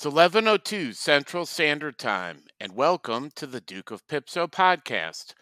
It's 0.00 0.06
11:02 0.06 0.94
Central 0.94 1.44
Standard 1.44 1.98
Time 1.98 2.44
and 2.58 2.74
welcome 2.74 3.30
to 3.32 3.46
the 3.46 3.60
Duke 3.60 3.90
of 3.90 4.06
Pipso 4.06 4.46
podcast. 4.46 5.34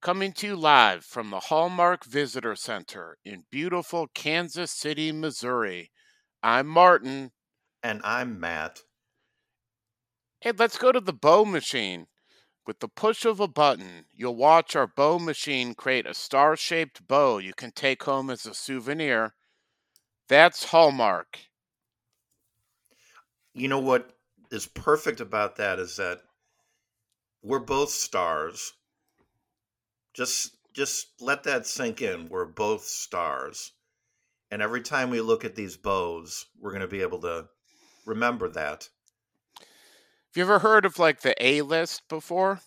Coming 0.00 0.32
to 0.34 0.46
you 0.46 0.54
live 0.54 1.04
from 1.04 1.30
the 1.30 1.40
Hallmark 1.40 2.04
Visitor 2.04 2.54
Center 2.54 3.18
in 3.24 3.46
beautiful 3.50 4.06
Kansas 4.14 4.70
City, 4.70 5.10
Missouri. 5.10 5.90
I'm 6.40 6.68
Martin. 6.68 7.32
And 7.82 8.00
I'm 8.04 8.38
Matt. 8.38 8.82
Hey, 10.40 10.52
let's 10.56 10.78
go 10.78 10.92
to 10.92 11.00
the 11.00 11.12
bow 11.12 11.44
machine. 11.44 12.06
With 12.64 12.78
the 12.78 12.86
push 12.86 13.24
of 13.24 13.40
a 13.40 13.48
button, 13.48 14.04
you'll 14.12 14.36
watch 14.36 14.76
our 14.76 14.86
bow 14.86 15.18
machine 15.18 15.74
create 15.74 16.06
a 16.06 16.14
star 16.14 16.56
shaped 16.56 17.08
bow 17.08 17.38
you 17.38 17.54
can 17.54 17.72
take 17.72 18.04
home 18.04 18.30
as 18.30 18.46
a 18.46 18.54
souvenir. 18.54 19.34
That's 20.28 20.66
Hallmark. 20.66 21.40
You 23.56 23.68
know 23.68 23.78
what 23.78 24.10
is 24.50 24.66
perfect 24.66 25.20
about 25.20 25.56
that 25.56 25.78
is 25.78 25.96
that 25.96 26.20
we're 27.42 27.58
both 27.58 27.88
stars. 27.88 28.74
Just 30.12 30.54
just 30.74 31.08
let 31.22 31.44
that 31.44 31.66
sink 31.66 32.02
in. 32.02 32.28
We're 32.28 32.44
both 32.44 32.84
stars. 32.84 33.72
And 34.50 34.60
every 34.60 34.82
time 34.82 35.08
we 35.08 35.22
look 35.22 35.42
at 35.42 35.56
these 35.56 35.78
bows, 35.78 36.44
we're 36.60 36.70
going 36.70 36.82
to 36.82 36.86
be 36.86 37.00
able 37.00 37.20
to 37.20 37.48
remember 38.04 38.50
that. 38.50 38.90
Have 39.58 40.36
you 40.36 40.42
ever 40.42 40.58
heard 40.58 40.84
of 40.84 40.98
like 40.98 41.22
the 41.22 41.34
A 41.42 41.62
list 41.62 42.02
before? 42.10 42.60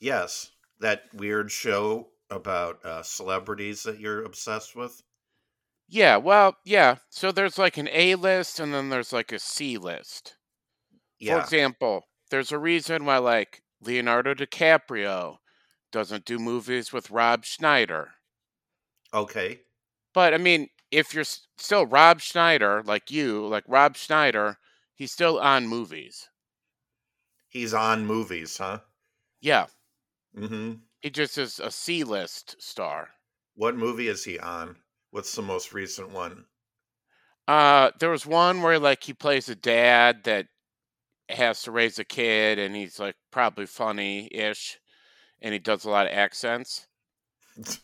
Yes, 0.00 0.50
that 0.80 1.04
weird 1.14 1.52
show 1.52 2.08
about 2.28 2.84
uh, 2.84 3.04
celebrities 3.04 3.84
that 3.84 4.00
you're 4.00 4.24
obsessed 4.24 4.74
with. 4.74 5.00
Yeah, 5.88 6.16
well, 6.18 6.58
yeah. 6.64 6.98
So 7.10 7.32
there's 7.32 7.58
like 7.58 7.76
an 7.76 7.88
A 7.88 8.14
list 8.14 8.60
and 8.60 8.72
then 8.72 8.88
there's 8.88 9.12
like 9.12 9.32
a 9.32 9.38
C 9.40 9.76
list. 9.78 10.36
For 11.24 11.38
Yeah. 11.38 11.38
example, 11.38 12.04
there's 12.30 12.52
a 12.52 12.58
reason 12.58 13.04
why 13.06 13.18
like 13.18 13.62
Leonardo 13.80 14.34
DiCaprio 14.34 15.38
doesn't 15.92 16.24
do 16.26 16.38
movies 16.38 16.92
with 16.92 17.10
Rob 17.10 17.44
Schneider. 17.44 18.14
Okay. 19.12 19.64
But 20.12 20.34
I 20.34 20.38
mean, 20.38 20.70
if 20.90 21.14
you're 21.14 21.20
s- 21.20 21.46
still 21.58 21.86
Rob 21.86 22.20
Schneider, 22.20 22.82
like 22.82 23.08
you, 23.12 23.46
like 23.46 23.62
Rob 23.68 23.96
Schneider, 23.96 24.58
he's 24.96 25.12
still 25.12 25.38
on 25.38 25.68
movies. 25.68 26.28
He's 27.48 27.74
on 27.74 28.06
movies, 28.06 28.58
huh? 28.58 28.82
Yeah, 29.40 29.68
Mm-hmm. 30.36 30.84
he 31.00 31.08
just 31.08 31.38
is 31.38 31.58
a 31.58 31.70
C 31.70 32.04
list 32.04 32.60
star. 32.60 33.14
What 33.54 33.74
movie 33.74 34.06
is 34.06 34.22
he 34.22 34.38
on? 34.38 34.84
What's 35.10 35.34
the 35.34 35.42
most 35.42 35.72
recent 35.72 36.10
one? 36.10 36.44
Uh, 37.48 37.90
there 38.00 38.10
was 38.10 38.26
one 38.26 38.62
where 38.62 38.78
like 38.78 39.04
he 39.04 39.14
plays 39.14 39.48
a 39.48 39.54
dad 39.54 40.24
that 40.24 40.48
has 41.28 41.62
to 41.62 41.70
raise 41.70 41.98
a 41.98 42.04
kid, 42.04 42.58
and 42.58 42.74
he's 42.74 42.98
like 42.98 43.16
probably 43.30 43.66
funny-ish, 43.66 44.78
and 45.40 45.52
he 45.52 45.58
does 45.58 45.84
a 45.84 45.90
lot 45.90 46.06
of 46.06 46.12
accents. 46.12 46.86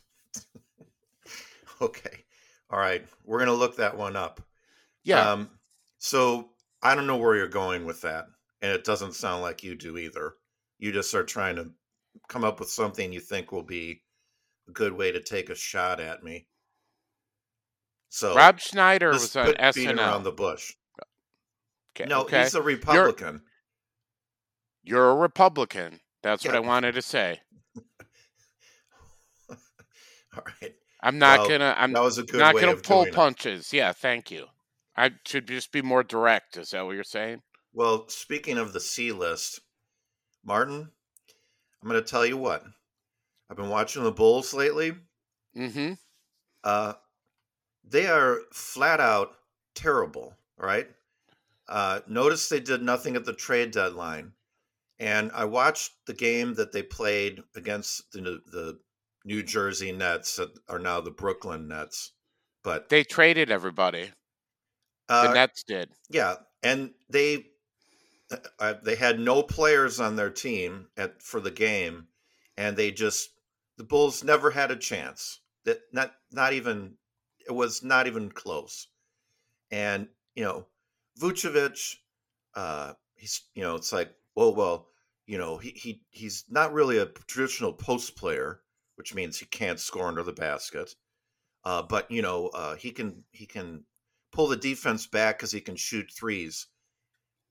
okay. 1.81 2.25
All 2.71 2.79
right. 2.79 3.07
We're 3.25 3.39
going 3.39 3.49
to 3.49 3.55
look 3.55 3.77
that 3.77 3.97
one 3.97 4.17
up. 4.17 4.41
Yeah, 5.05 5.33
Um, 5.33 5.51
so 5.99 6.51
I 6.83 6.95
don't 6.95 7.07
know 7.07 7.17
where 7.17 7.37
you're 7.37 7.49
going 7.49 7.85
with 7.85 8.03
that. 8.03 8.27
And 8.61 8.73
it 8.73 8.85
doesn't 8.85 9.15
sound 9.15 9.43
like 9.43 9.65
you 9.65 9.75
do 9.75 9.99
either. 9.99 10.35
You 10.79 10.93
just 10.93 11.15
are 11.15 11.25
trying 11.25 11.57
to 11.57 11.71
come 12.29 12.45
up 12.45 12.61
with 12.61 12.71
something 12.71 13.13
you 13.13 13.21
think 13.21 13.51
will 13.51 13.65
be 13.65 14.03
a 14.69 14.71
good 14.71 14.93
way 14.93 15.11
to 15.11 15.21
take 15.21 15.51
a 15.51 15.55
shot 15.55 16.01
at 16.01 16.23
me. 16.23 16.47
So 18.15 18.35
Rob 18.35 18.61
Schneider 18.61 19.09
was 19.09 19.35
on 19.35 19.55
beating 19.75 19.99
around 19.99 20.25
the 20.25 20.33
bush. 20.33 20.75
Okay, 21.97 22.07
No, 22.07 22.21
okay. 22.23 22.43
he's 22.43 22.55
a 22.55 22.61
Republican. 22.61 23.41
You're 24.83 25.13
a 25.13 25.15
Republican. 25.15 25.99
That's 26.23 26.45
what 26.45 26.55
I 26.55 26.61
wanted 26.73 26.93
to 26.97 27.01
say. 27.01 27.41
All 29.51 30.43
right. 30.45 30.75
I'm 31.03 31.19
not 31.19 31.41
Well, 31.41 31.49
gonna. 31.49 31.75
I'm 31.79 31.95
That 31.95 32.03
was 32.03 32.19
a 32.19 32.23
good 32.23 32.39
not 32.39 32.55
gonna 32.55 32.77
pull 32.77 33.05
doing 33.05 33.15
it. 33.15 33.17
punches. 33.17 33.73
Yeah, 33.73 33.93
thank 33.93 34.31
you. 34.31 34.45
I 34.95 35.13
should 35.27 35.49
just 35.49 35.73
be 35.73 35.81
more 35.81 36.03
direct. 36.03 36.59
Is 36.59 36.71
that 36.71 36.85
what 36.85 36.93
you're 36.95 37.05
saying? 37.05 37.41
Well, 37.73 38.07
speaking 38.09 38.59
of 38.59 38.75
the 38.75 38.81
C 38.81 39.11
list, 39.11 39.61
Martin, 40.45 40.91
I'm 41.83 41.89
going 41.89 42.03
to 42.03 42.07
tell 42.07 42.27
you 42.27 42.37
what. 42.37 42.63
I've 43.51 43.57
been 43.57 43.71
watching 43.71 44.03
the 44.05 44.13
Bulls 44.13 44.53
lately. 44.53 44.93
Mm-hmm. 45.57 45.95
Uh, 46.63 46.93
they 47.85 48.07
are 48.07 48.41
flat 48.53 49.01
out 49.01 49.33
terrible. 49.75 50.35
Right. 50.57 50.89
Uh, 51.69 52.01
notice 52.07 52.49
they 52.49 52.61
did 52.61 52.83
nothing 52.83 53.17
at 53.17 53.25
the 53.25 53.33
trade 53.33 53.71
deadline, 53.71 54.33
and 54.99 55.31
I 55.33 55.45
watched 55.45 55.93
the 56.07 56.15
game 56.15 56.55
that 56.55 56.73
they 56.73 56.83
played 56.83 57.43
against 57.57 58.13
the 58.13 58.41
the 58.51 58.79
New 59.25 59.43
Jersey 59.43 59.93
Nets 59.93 60.37
that 60.37 60.51
are 60.69 60.79
now 60.79 61.01
the 61.01 61.11
Brooklyn 61.11 61.69
Nets. 61.69 62.13
But 62.63 62.89
They 62.89 63.05
traded 63.05 63.51
everybody. 63.51 64.11
The 65.09 65.31
uh, 65.31 65.33
Nets 65.33 65.65
did. 65.65 65.91
yeah, 66.11 66.37
and 66.63 66.93
they 67.09 67.47
uh, 68.59 68.75
they 68.83 68.95
had 68.95 69.19
no 69.19 69.43
players 69.43 70.01
on 70.01 70.17
their 70.17 70.31
team 70.31 70.89
at 70.97 71.23
for 71.23 71.41
the 71.41 71.51
game, 71.51 72.07
and 72.57 72.77
they 72.77 72.91
just 72.91 73.31
the 73.79 73.85
Bulls 73.85 74.23
never 74.25 74.51
had 74.51 74.71
a 74.71 74.77
chance. 74.77 75.41
That 75.65 75.81
not 75.93 76.13
not 76.31 76.53
even 76.53 76.97
it 77.47 77.53
was 77.53 77.83
not 77.83 78.07
even 78.07 78.31
close. 78.31 78.89
And 79.71 80.09
you 80.35 80.45
know, 80.45 80.67
Vucevic, 81.21 81.97
uh, 82.55 82.95
he's 83.17 83.43
you 83.55 83.63
know, 83.63 83.77
it's 83.77 83.93
like, 83.93 84.15
well, 84.35 84.55
well, 84.55 84.89
you 85.27 85.39
know, 85.39 85.59
he 85.59 85.71
he 85.71 86.03
he's 86.11 86.45
not 86.49 86.73
really 86.73 86.99
a 86.99 87.07
traditional 87.07 87.73
post 87.73 88.17
player, 88.17 88.61
which 88.97 89.15
means 89.15 89.39
he 89.39 89.47
can't 89.47 89.81
score 89.81 90.09
under 90.09 90.23
the 90.23 90.33
basket. 90.33 90.95
Uh, 91.65 91.83
but 91.83 92.11
you 92.11 92.23
know, 92.23 92.49
uh, 92.49 92.77
he 92.77 92.91
can 92.91 93.25
he 93.31 93.47
can 93.47 93.85
pull 94.33 94.49
the 94.49 94.57
defense 94.57 95.07
back 95.07 95.39
because 95.39 95.53
he 95.53 95.61
can 95.61 95.77
shoot 95.77 96.11
threes. 96.11 96.67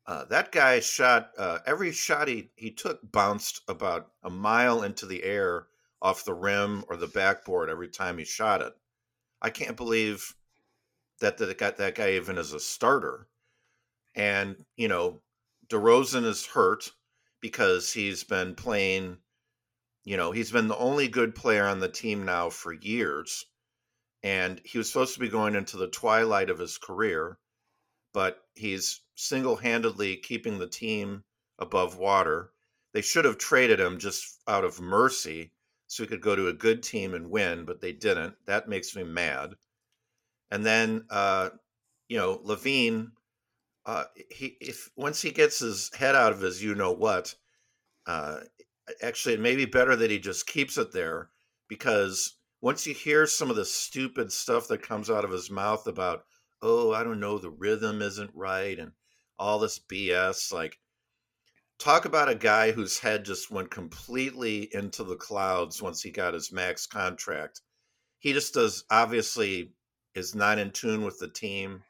Uh, 0.06 0.26
that 0.26 0.52
guy 0.52 0.80
shot 0.80 1.32
uh, 1.38 1.60
every 1.66 1.92
shot 1.92 2.28
he, 2.28 2.52
he 2.56 2.72
took 2.72 3.00
bounced 3.12 3.62
about 3.68 4.12
a 4.24 4.30
mile 4.30 4.84
into 4.84 5.06
the 5.06 5.24
air 5.24 5.68
off 6.02 6.26
the 6.26 6.34
rim 6.34 6.84
or 6.90 6.98
the 6.98 7.08
backboard 7.08 7.70
every 7.70 7.88
time 7.88 8.18
he 8.18 8.26
shot 8.26 8.62
it. 8.62 8.74
I 9.42 9.50
can't 9.50 9.78
believe 9.78 10.36
that 11.20 11.38
that 11.38 11.58
got 11.58 11.78
that 11.78 11.96
guy 11.96 12.12
even 12.12 12.38
as 12.38 12.54
a 12.54 12.60
starter. 12.60 13.28
And 14.16 14.66
you 14.76 14.88
know, 14.88 15.22
DeRozan 15.70 16.26
is 16.26 16.46
hurt 16.46 16.92
because 17.42 17.92
he's 17.92 18.24
been 18.24 18.56
playing. 18.56 19.18
You 20.04 20.18
know, 20.18 20.32
he's 20.32 20.52
been 20.52 20.68
the 20.68 20.78
only 20.78 21.08
good 21.08 21.36
player 21.36 21.66
on 21.66 21.80
the 21.80 21.88
team 21.88 22.26
now 22.26 22.50
for 22.50 22.74
years, 22.74 23.46
and 24.24 24.60
he 24.66 24.80
was 24.80 24.88
supposed 24.88 25.14
to 25.14 25.20
be 25.20 25.30
going 25.30 25.56
into 25.56 25.78
the 25.78 25.88
twilight 25.88 26.50
of 26.50 26.58
his 26.58 26.80
career, 26.80 27.38
but 28.12 28.40
he's 28.56 29.02
single-handedly 29.16 30.18
keeping 30.18 30.58
the 30.58 30.68
team 30.68 31.24
above 31.60 31.98
water. 31.98 32.52
They 32.94 33.02
should 33.02 33.26
have 33.26 33.38
traded 33.38 33.80
him 33.80 34.00
just 34.00 34.42
out 34.48 34.66
of 34.66 34.82
mercy 34.82 35.52
so 35.92 36.04
he 36.04 36.08
could 36.08 36.22
go 36.22 36.38
to 36.38 36.48
a 36.48 36.54
good 36.54 36.82
team 36.82 37.14
and 37.14 37.30
win, 37.30 37.66
but 37.66 37.82
they 37.82 37.92
didn't. 37.92 38.34
That 38.46 38.70
makes 38.70 38.96
me 38.96 39.04
mad. 39.04 39.56
And 40.50 40.66
then, 40.66 41.04
uh, 41.10 41.50
you 42.08 42.18
know, 42.18 42.38
LaVine, 42.46 43.12
uh, 43.86 44.06
he 44.30 44.56
if 44.62 44.90
once 44.96 45.22
he 45.22 45.32
gets 45.32 45.60
his 45.60 45.94
head 45.94 46.16
out 46.16 46.32
of 46.32 46.40
his 46.40 46.64
you 46.64 46.76
know 46.76 46.94
what, 46.94 47.36
uh, 48.08 48.40
actually, 49.02 49.34
it 49.34 49.42
may 49.42 49.58
be 49.58 49.66
better 49.66 49.98
that 49.98 50.10
he 50.10 50.18
just 50.18 50.48
keeps 50.48 50.78
it 50.78 50.94
there 50.94 51.28
because 51.68 52.36
once 52.62 52.88
you 52.88 52.94
hear 52.94 53.28
some 53.28 53.50
of 53.50 53.58
the 53.58 53.66
stupid 53.66 54.32
stuff 54.32 54.70
that 54.70 54.82
comes 54.82 55.10
out 55.10 55.26
of 55.26 55.32
his 55.32 55.52
mouth 55.52 55.88
about, 55.88 56.24
oh, 56.62 56.94
I 56.94 57.04
don't 57.04 57.20
know, 57.20 57.38
the 57.38 57.50
rhythm 57.50 58.02
isn't 58.02 58.32
right 58.34 58.80
and 58.80 58.94
all 59.38 59.60
this 59.60 59.78
BS, 59.78 60.54
like 60.54 60.80
talk 61.82 62.06
about 62.06 62.30
a 62.30 62.36
guy 62.36 62.72
whose 62.72 63.00
head 63.00 63.26
just 63.26 63.50
went 63.50 63.72
completely 63.72 64.70
into 64.72 65.04
the 65.04 65.16
clouds 65.16 65.82
once 65.82 66.00
he 66.00 66.12
got 66.12 66.36
his 66.36 66.52
max 66.52 66.86
contract. 66.86 67.62
He 68.20 68.34
just 68.34 68.54
does 68.54 68.84
obviously 68.92 69.74
is 70.14 70.36
not 70.36 70.60
in 70.60 70.70
tune 70.70 71.04
with 71.04 71.18
the 71.18 71.28
team. 71.28 71.82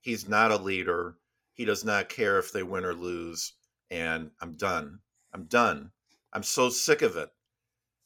He's 0.00 0.28
not 0.28 0.50
a 0.50 0.56
leader. 0.56 1.18
He 1.52 1.64
does 1.64 1.84
not 1.84 2.08
care 2.08 2.40
if 2.40 2.50
they 2.50 2.64
win 2.64 2.84
or 2.84 2.92
lose. 2.92 3.52
And 3.88 4.32
I'm 4.40 4.54
done. 4.54 4.98
I'm 5.32 5.44
done. 5.44 5.92
I'm 6.32 6.42
so 6.42 6.68
sick 6.68 7.02
of 7.02 7.16
it. 7.16 7.30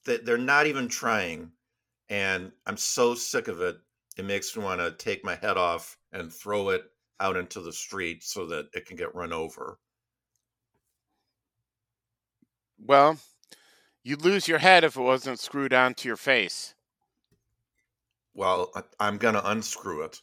That 0.04 0.26
they're 0.26 0.36
not 0.36 0.66
even 0.66 0.88
trying. 0.88 1.52
And 2.10 2.52
I'm 2.66 2.76
so 2.76 3.14
sick 3.14 3.48
of 3.48 3.62
it. 3.62 3.78
It 4.18 4.26
makes 4.26 4.54
me 4.54 4.62
want 4.62 4.82
to 4.82 4.90
take 4.90 5.24
my 5.24 5.36
head 5.36 5.56
off 5.56 5.96
and 6.12 6.30
throw 6.30 6.68
it 6.68 6.84
out 7.18 7.38
into 7.38 7.62
the 7.62 7.72
street 7.72 8.24
so 8.24 8.44
that 8.48 8.68
it 8.74 8.84
can 8.84 8.96
get 8.96 9.14
run 9.14 9.32
over. 9.32 9.78
Well, 12.84 13.18
you'd 14.02 14.22
lose 14.22 14.48
your 14.48 14.58
head 14.58 14.84
if 14.84 14.96
it 14.96 15.00
wasn't 15.02 15.38
screwed 15.40 15.72
onto 15.72 16.08
your 16.08 16.16
face. 16.16 16.74
Well, 18.34 18.70
I- 18.74 18.82
I'm 18.98 19.18
going 19.18 19.34
to 19.34 19.48
unscrew 19.50 20.02
it. 20.02 20.20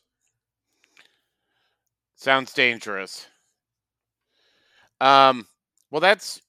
Sounds 2.15 2.51
dangerous. 2.53 3.27
Um, 4.99 5.47
well, 5.91 6.01
that's 6.01 6.41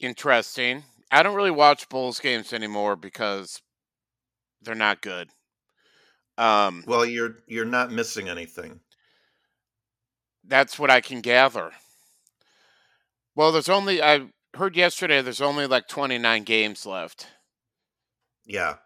interesting. 0.00 0.84
I 1.10 1.22
don't 1.22 1.36
really 1.36 1.50
watch 1.50 1.88
Bulls 1.88 2.18
games 2.20 2.52
anymore 2.52 2.96
because 2.96 3.60
they're 4.62 4.74
not 4.74 5.02
good. 5.02 5.30
Um, 6.38 6.84
Well, 6.86 7.04
you're 7.04 7.36
you're 7.46 7.64
not 7.64 7.92
missing 7.92 8.28
anything. 8.28 8.80
that's 10.44 10.78
what 10.78 10.90
I 10.90 11.00
can 11.00 11.20
gather. 11.20 11.72
Well, 13.34 13.52
there's 13.52 13.68
only 13.68 14.02
I 14.02 14.28
heard 14.54 14.76
yesterday 14.76 15.22
there's 15.22 15.40
only 15.40 15.66
like 15.66 15.88
29 15.88 16.44
games 16.44 16.84
left. 16.86 17.26
Yeah, 18.44 18.78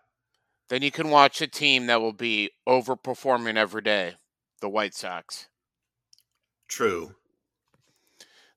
Then 0.68 0.82
you 0.82 0.90
can 0.90 1.10
watch 1.10 1.40
a 1.40 1.46
team 1.46 1.86
that 1.86 2.00
will 2.00 2.12
be 2.12 2.50
overperforming 2.68 3.56
every 3.56 3.82
day, 3.82 4.16
the 4.60 4.68
White 4.68 4.94
Sox. 4.94 5.48
true. 6.68 7.14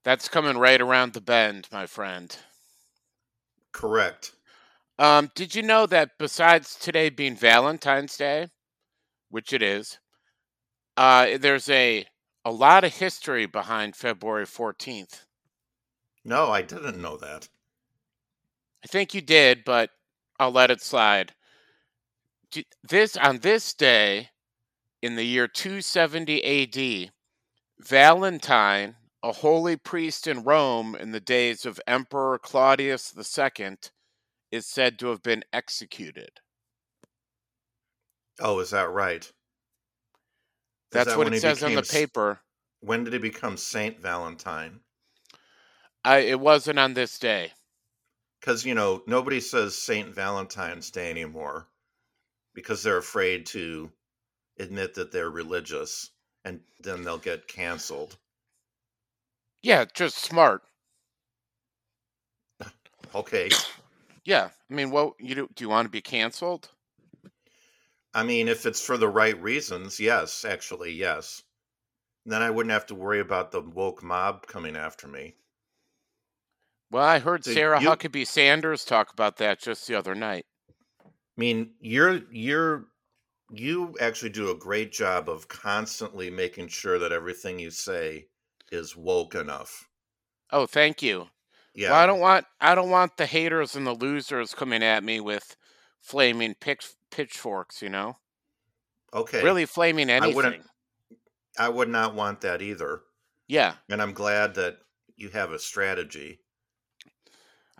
That's 0.04 0.28
coming 0.30 0.58
right 0.58 0.82
around 0.82 1.14
the 1.14 1.22
bend, 1.22 1.68
my 1.72 1.86
friend. 1.86 2.36
Correct. 3.72 4.34
Um, 4.98 5.32
did 5.36 5.56
you 5.56 5.64
know 5.64 5.86
that 5.86 6.18
besides 6.18 6.76
today 6.76 7.10
being 7.10 7.36
Valentine's 7.36 8.18
Day, 8.18 8.48
which 9.30 9.54
it 9.54 9.62
is, 9.62 10.00
uh, 10.98 11.38
there's 11.38 11.70
a 11.70 12.06
a 12.44 12.52
lot 12.52 12.84
of 12.84 12.96
history 12.96 13.46
behind 13.46 13.96
February 13.96 14.46
14th. 14.46 15.26
No, 16.26 16.50
I 16.50 16.62
didn't 16.62 17.02
know 17.02 17.18
that. 17.18 17.48
I 18.84 18.88
think 18.88 19.14
you 19.14 19.22
did, 19.22 19.64
but 19.66 19.92
I'll 20.40 20.52
let 20.52 20.72
it 20.72 20.82
slide. 20.82 21.34
This 22.84 23.18
on 23.18 23.40
this 23.40 23.74
day 23.74 24.30
in 25.02 25.16
the 25.16 25.24
year 25.24 25.48
270 25.48 27.06
AD, 27.06 27.12
Valentine, 27.80 28.96
a 29.22 29.32
holy 29.32 29.76
priest 29.76 30.28
in 30.28 30.44
Rome 30.44 30.96
in 30.96 31.12
the 31.12 31.20
days 31.20 31.66
of 31.66 31.80
Emperor 31.88 32.40
Claudius 32.40 33.14
II, 33.16 33.78
is 34.52 34.66
said 34.66 34.98
to 35.00 35.08
have 35.08 35.22
been 35.22 35.44
executed. 35.54 36.32
Oh, 38.40 38.60
is 38.60 38.72
that 38.72 38.90
right? 38.90 39.24
Is 39.24 39.32
That's 40.92 41.10
that 41.10 41.18
what 41.18 41.34
it 41.34 41.40
says 41.40 41.62
on 41.64 41.76
the 41.76 41.84
paper. 41.84 42.40
When 42.82 43.04
did 43.04 43.14
he 43.14 43.20
become 43.20 43.58
Saint 43.58 44.00
Valentine? 44.00 44.80
I, 46.04 46.20
it 46.20 46.40
wasn't 46.40 46.80
on 46.80 46.94
this 46.94 47.18
day. 47.20 47.54
Because 48.40 48.66
you 48.66 48.74
know 48.76 49.02
nobody 49.08 49.40
says 49.40 49.78
Saint 49.78 50.14
Valentine's 50.14 50.92
Day 50.92 51.10
anymore 51.10 51.70
because 52.54 52.84
they're 52.84 52.98
afraid 52.98 53.46
to 53.48 53.92
admit 54.60 54.96
that 54.96 55.12
they're 55.12 55.30
religious, 55.30 56.12
and 56.46 56.62
then 56.82 57.04
they'll 57.04 57.18
get 57.18 57.48
canceled. 57.48 58.18
Yeah, 59.62 59.86
just 59.86 60.18
smart. 60.18 60.64
Okay, 63.16 63.50
Yeah, 64.24 64.52
I 64.70 64.74
mean, 64.74 64.92
what 64.92 65.16
you 65.20 65.36
do? 65.36 65.50
Do 65.54 65.64
you 65.64 65.70
want 65.70 65.86
to 65.86 65.90
be 65.90 66.02
canceled? 66.02 66.70
I 68.14 68.22
mean 68.22 68.48
if 68.48 68.68
it's 68.68 68.86
for 68.86 68.98
the 69.00 69.08
right 69.10 69.36
reasons, 69.42 70.00
yes, 70.00 70.46
actually, 70.46 70.92
yes. 70.94 71.42
Then 72.26 72.42
I 72.44 72.52
wouldn't 72.52 72.74
have 72.74 72.88
to 72.88 72.96
worry 72.96 73.20
about 73.20 73.52
the 73.52 73.62
woke 73.62 74.04
mob 74.04 74.48
coming 74.48 74.76
after 74.78 75.08
me. 75.08 75.38
Well, 76.92 77.04
I 77.04 77.20
heard 77.20 77.44
So 77.44 77.54
Sarah 77.54 77.82
you- 77.82 77.90
Huckabee 77.90 78.26
Sanders 78.28 78.84
talk 78.84 79.12
about 79.12 79.38
that 79.38 79.60
just 79.60 79.88
the 79.88 79.96
other 79.96 80.16
night. 80.16 80.46
I 81.06 81.10
mean, 81.38 81.74
you're 81.80 82.22
you're 82.32 82.88
you 83.52 83.96
actually 84.00 84.30
do 84.30 84.52
a 84.52 84.56
great 84.56 84.92
job 84.92 85.30
of 85.30 85.48
constantly 85.48 86.30
making 86.30 86.68
sure 86.68 87.00
that 87.00 87.12
everything 87.12 87.60
you 87.60 87.72
say 87.72 88.28
is 88.72 88.96
woke 88.96 89.36
enough. 89.36 89.88
Oh, 90.52 90.66
thank 90.66 91.02
you. 91.02 91.28
Yeah. 91.74 91.92
Well, 91.92 92.00
I 92.00 92.06
don't 92.06 92.20
want 92.20 92.46
I 92.60 92.76
don't 92.76 92.90
want 92.90 93.18
the 93.18 93.26
haters 93.26 93.76
and 93.76 93.88
the 93.88 93.94
losers 93.94 94.54
coming 94.54 94.84
at 94.84 95.04
me 95.04 95.20
with 95.20 95.56
flaming 96.02 96.56
pitch, 96.56 96.90
pitchforks. 97.12 97.82
You 97.82 97.90
know, 97.90 98.18
okay. 99.14 99.44
really 99.44 99.66
flaming 99.66 100.10
anything. 100.10 100.34
I 100.34 100.36
wouldn't 100.36 100.66
I 101.58 101.70
would 101.70 101.90
not 101.90 102.16
want 102.16 102.42
that 102.42 102.62
either. 102.62 103.02
Yeah, 103.48 103.76
And 103.90 104.00
I'm 104.00 104.14
glad 104.14 104.54
that 104.56 104.78
you 105.16 105.30
have 105.30 105.52
a 105.52 105.58
strategy. 105.60 106.40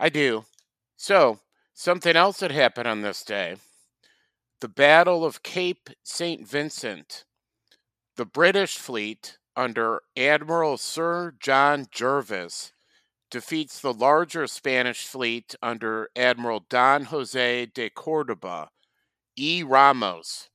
I 0.02 0.08
do. 0.08 0.46
So 0.96 1.40
something 1.74 2.16
else 2.16 2.40
that 2.40 2.50
happened 2.50 2.88
on 2.88 3.02
this 3.02 3.22
day: 3.22 3.56
the 4.62 4.68
Battle 4.68 5.26
of 5.26 5.42
Cape 5.42 5.90
Saint 6.02 6.48
Vincent. 6.48 7.26
The 8.16 8.24
British 8.24 8.78
fleet 8.78 9.36
under 9.54 10.00
Admiral 10.16 10.78
Sir 10.78 11.34
John 11.38 11.86
Jervis 11.90 12.72
defeats 13.30 13.78
the 13.78 13.92
larger 13.92 14.46
Spanish 14.46 15.06
fleet 15.06 15.54
under 15.62 16.08
Admiral 16.16 16.64
Don 16.70 17.04
Jose 17.04 17.66
de 17.66 17.90
Cordoba 17.90 18.70
e 19.36 19.62
Ramos 19.62 20.48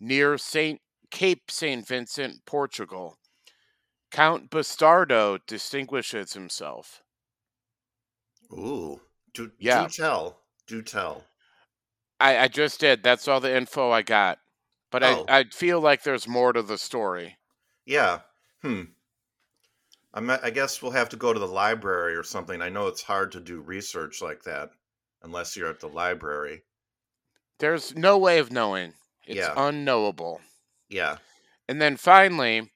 near 0.00 0.38
Saint 0.38 0.80
Cape 1.10 1.50
Saint 1.50 1.86
Vincent, 1.86 2.46
Portugal. 2.46 3.18
Count 4.10 4.48
Bastardo 4.50 5.38
distinguishes 5.46 6.32
himself. 6.32 7.02
Ooh. 8.52 9.00
Do, 9.34 9.50
Yeah. 9.58 9.84
do 9.84 9.88
tell. 9.90 10.40
Do 10.66 10.82
tell. 10.82 11.24
I, 12.18 12.38
I 12.38 12.48
just 12.48 12.80
did. 12.80 13.02
That's 13.02 13.28
all 13.28 13.40
the 13.40 13.54
info 13.56 13.90
I 13.90 14.02
got. 14.02 14.38
But 14.90 15.02
Oh. 15.04 15.24
I, 15.28 15.38
I 15.40 15.44
feel 15.44 15.80
like 15.80 16.02
there's 16.02 16.26
more 16.28 16.52
to 16.52 16.62
the 16.62 16.78
story. 16.78 17.36
Yeah. 17.86 18.20
Hmm. 18.62 18.82
I 20.12 20.20
me- 20.20 20.36
I 20.42 20.50
guess 20.50 20.82
we'll 20.82 20.90
have 20.92 21.08
to 21.10 21.16
go 21.16 21.32
to 21.32 21.38
the 21.38 21.46
library 21.46 22.16
or 22.16 22.24
something. 22.24 22.60
I 22.60 22.68
know 22.68 22.88
it's 22.88 23.02
hard 23.02 23.30
to 23.32 23.40
do 23.40 23.60
research 23.60 24.20
like 24.20 24.42
that 24.42 24.70
unless 25.22 25.56
you're 25.56 25.70
at 25.70 25.78
the 25.80 25.88
library. 25.88 26.64
There's 27.58 27.94
no 27.94 28.18
way 28.18 28.38
of 28.38 28.50
knowing. 28.50 28.94
It's 29.26 29.36
Yeah. 29.38 29.54
unknowable. 29.56 30.40
Yeah. 30.88 31.18
And 31.68 31.80
then 31.80 31.96
finally, 31.96 32.72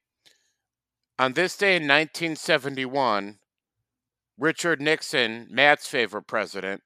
on 1.19 1.33
this 1.33 1.57
day 1.57 1.77
in 1.77 1.83
1971, 1.89 3.39
Richard 4.39 4.81
Nixon, 4.81 5.49
Matt's 5.51 5.89
favorite 5.89 6.29
president, 6.29 6.85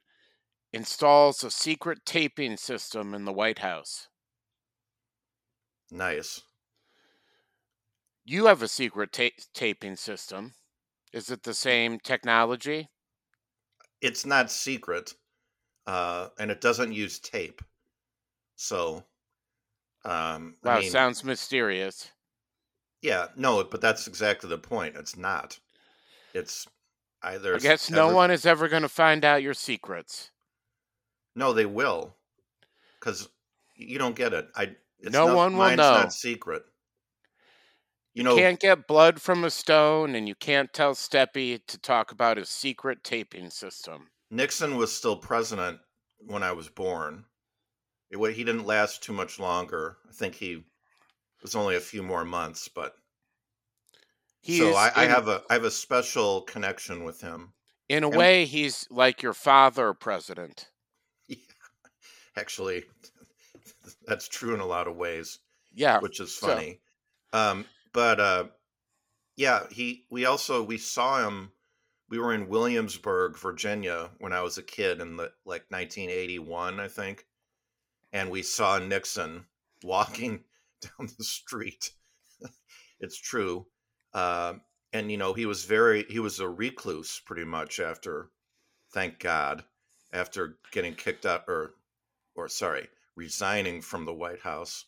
installs 0.73 1.45
a 1.45 1.51
secret 1.51 2.07
taping 2.07 2.57
system 2.57 3.15
in 3.15 3.25
the 3.27 3.33
White 3.33 3.61
House. 3.61 4.09
Nice. 5.91 6.41
You 8.23 8.47
have 8.47 8.63
a 8.63 8.69
secret 8.69 9.13
ta- 9.13 9.31
taping 9.53 9.97
system. 9.97 10.55
Is 11.13 11.31
it 11.31 11.45
the 11.45 11.55
same 11.55 12.01
technology? 12.01 12.89
It's 14.01 14.27
not 14.27 14.51
secret, 14.51 15.15
uh, 15.87 16.31
and 16.39 16.51
it 16.51 16.61
doesn't 16.61 16.93
use 16.93 17.19
tape. 17.21 17.63
So, 18.57 19.07
um, 20.05 20.59
Wow, 20.63 20.79
I 20.79 20.83
mean, 20.83 21.03
sounds 21.03 21.25
mysterious. 21.25 22.13
yeah, 23.03 23.29
no, 23.37 23.63
but 23.65 23.81
that's 23.81 24.07
exactly 24.07 24.49
the 24.49 24.59
point. 24.59 24.97
It's 24.97 25.17
not. 25.17 25.59
It's 26.35 26.67
either. 27.23 27.55
I 27.57 27.59
guess 27.59 27.91
no 27.91 28.15
one 28.15 28.31
is 28.31 28.47
ever 28.47 28.69
going 28.69 28.83
to 28.83 28.89
find 28.89 29.25
out 29.25 29.43
your 29.43 29.55
secrets. 29.55 30.31
No, 31.35 31.53
they 31.53 31.67
will, 31.67 32.17
because 32.99 33.29
you 33.77 33.99
don't 33.99 34.17
get 34.17 34.33
it. 34.33 34.49
I. 34.57 34.75
It's 35.01 35.13
No 35.13 35.29
not- 35.29 35.37
one 35.37 35.53
will 35.53 35.59
mine's 35.61 35.79
know. 35.79 35.93
Not 35.93 36.13
secret. 36.13 36.65
You 38.15 38.25
know 38.25 38.31
You 38.31 38.37
know, 38.37 38.43
can't 38.43 38.59
get 38.61 38.89
blood 38.89 39.23
from 39.23 39.45
a 39.45 39.51
stone, 39.51 40.17
and 40.17 40.27
you 40.27 40.35
can't 40.35 40.73
tell 40.73 40.95
Steppy 40.95 41.65
to 41.69 41.79
talk 41.79 42.11
about 42.11 42.37
his 42.37 42.49
secret 42.49 43.05
taping 43.05 43.51
system. 43.51 44.09
Nixon 44.31 44.77
was 44.77 44.93
still 44.93 45.17
president 45.17 45.79
when 46.27 46.43
I 46.43 46.51
was 46.51 46.69
born. 46.69 47.25
It, 48.11 48.19
he 48.35 48.43
didn't 48.43 48.67
last 48.67 49.05
too 49.05 49.13
much 49.13 49.39
longer. 49.39 49.99
I 50.09 50.13
think 50.13 50.35
he 50.35 50.65
was 51.43 51.55
only 51.55 51.77
a 51.77 51.81
few 51.81 52.03
more 52.03 52.25
months, 52.25 52.67
but 52.67 52.95
He 54.41 54.59
so 54.59 54.75
I, 54.75 54.91
I 54.95 55.05
have 55.07 55.29
a 55.29 55.43
I 55.51 55.55
have 55.55 55.65
a 55.65 55.71
special 55.71 56.43
connection 56.43 57.05
with 57.05 57.21
him. 57.21 57.53
In 57.89 58.05
a 58.05 58.09
And- 58.09 58.17
way, 58.17 58.45
he's 58.45 58.87
like 58.91 59.23
your 59.23 59.33
father, 59.35 59.95
president. 59.95 60.69
Actually, 62.37 62.85
that's 64.07 64.29
true 64.29 64.55
in 64.55 64.61
a 64.61 64.67
lot 64.67 64.87
of 64.89 64.97
ways, 64.97 65.39
Yeah. 65.75 65.99
which 66.01 66.21
is 66.21 66.35
so- 66.37 66.49
funny. 66.49 66.81
Um, 67.33 67.65
but 67.93 68.21
uh, 68.21 68.45
yeah, 69.37 69.67
he. 69.71 70.05
We 70.11 70.25
also 70.27 70.63
we 70.63 70.79
saw 70.79 71.27
him. 71.27 71.53
We 72.11 72.19
were 72.19 72.33
in 72.33 72.49
Williamsburg, 72.49 73.37
Virginia, 73.39 74.11
when 74.19 74.33
I 74.33 74.41
was 74.41 74.57
a 74.57 74.63
kid 74.63 75.01
in 75.03 75.17
the 75.17 75.31
like 75.45 75.65
1981, 75.69 76.81
I 76.81 76.89
think, 76.89 77.27
and 78.15 78.31
we 78.31 78.43
saw 78.43 78.79
Nixon 78.79 79.45
walking 79.83 80.45
down 80.81 81.09
the 81.19 81.25
street. 81.25 81.91
it's 83.01 83.21
true, 83.21 83.67
Um 84.15 84.63
and 84.93 85.11
you 85.11 85.17
know 85.19 85.35
he 85.35 85.47
was 85.47 85.65
very 85.65 86.05
he 86.05 86.19
was 86.19 86.41
a 86.41 86.49
recluse 86.49 87.21
pretty 87.21 87.45
much 87.45 87.79
after, 87.81 88.31
thank 88.93 89.19
God, 89.19 89.65
after 90.13 90.59
getting 90.73 90.95
kicked 90.95 91.27
out 91.27 91.45
or 91.49 91.75
or 92.35 92.49
sorry 92.49 92.89
resigning 93.17 93.83
from 93.83 94.05
the 94.05 94.15
White 94.15 94.41
House. 94.41 94.87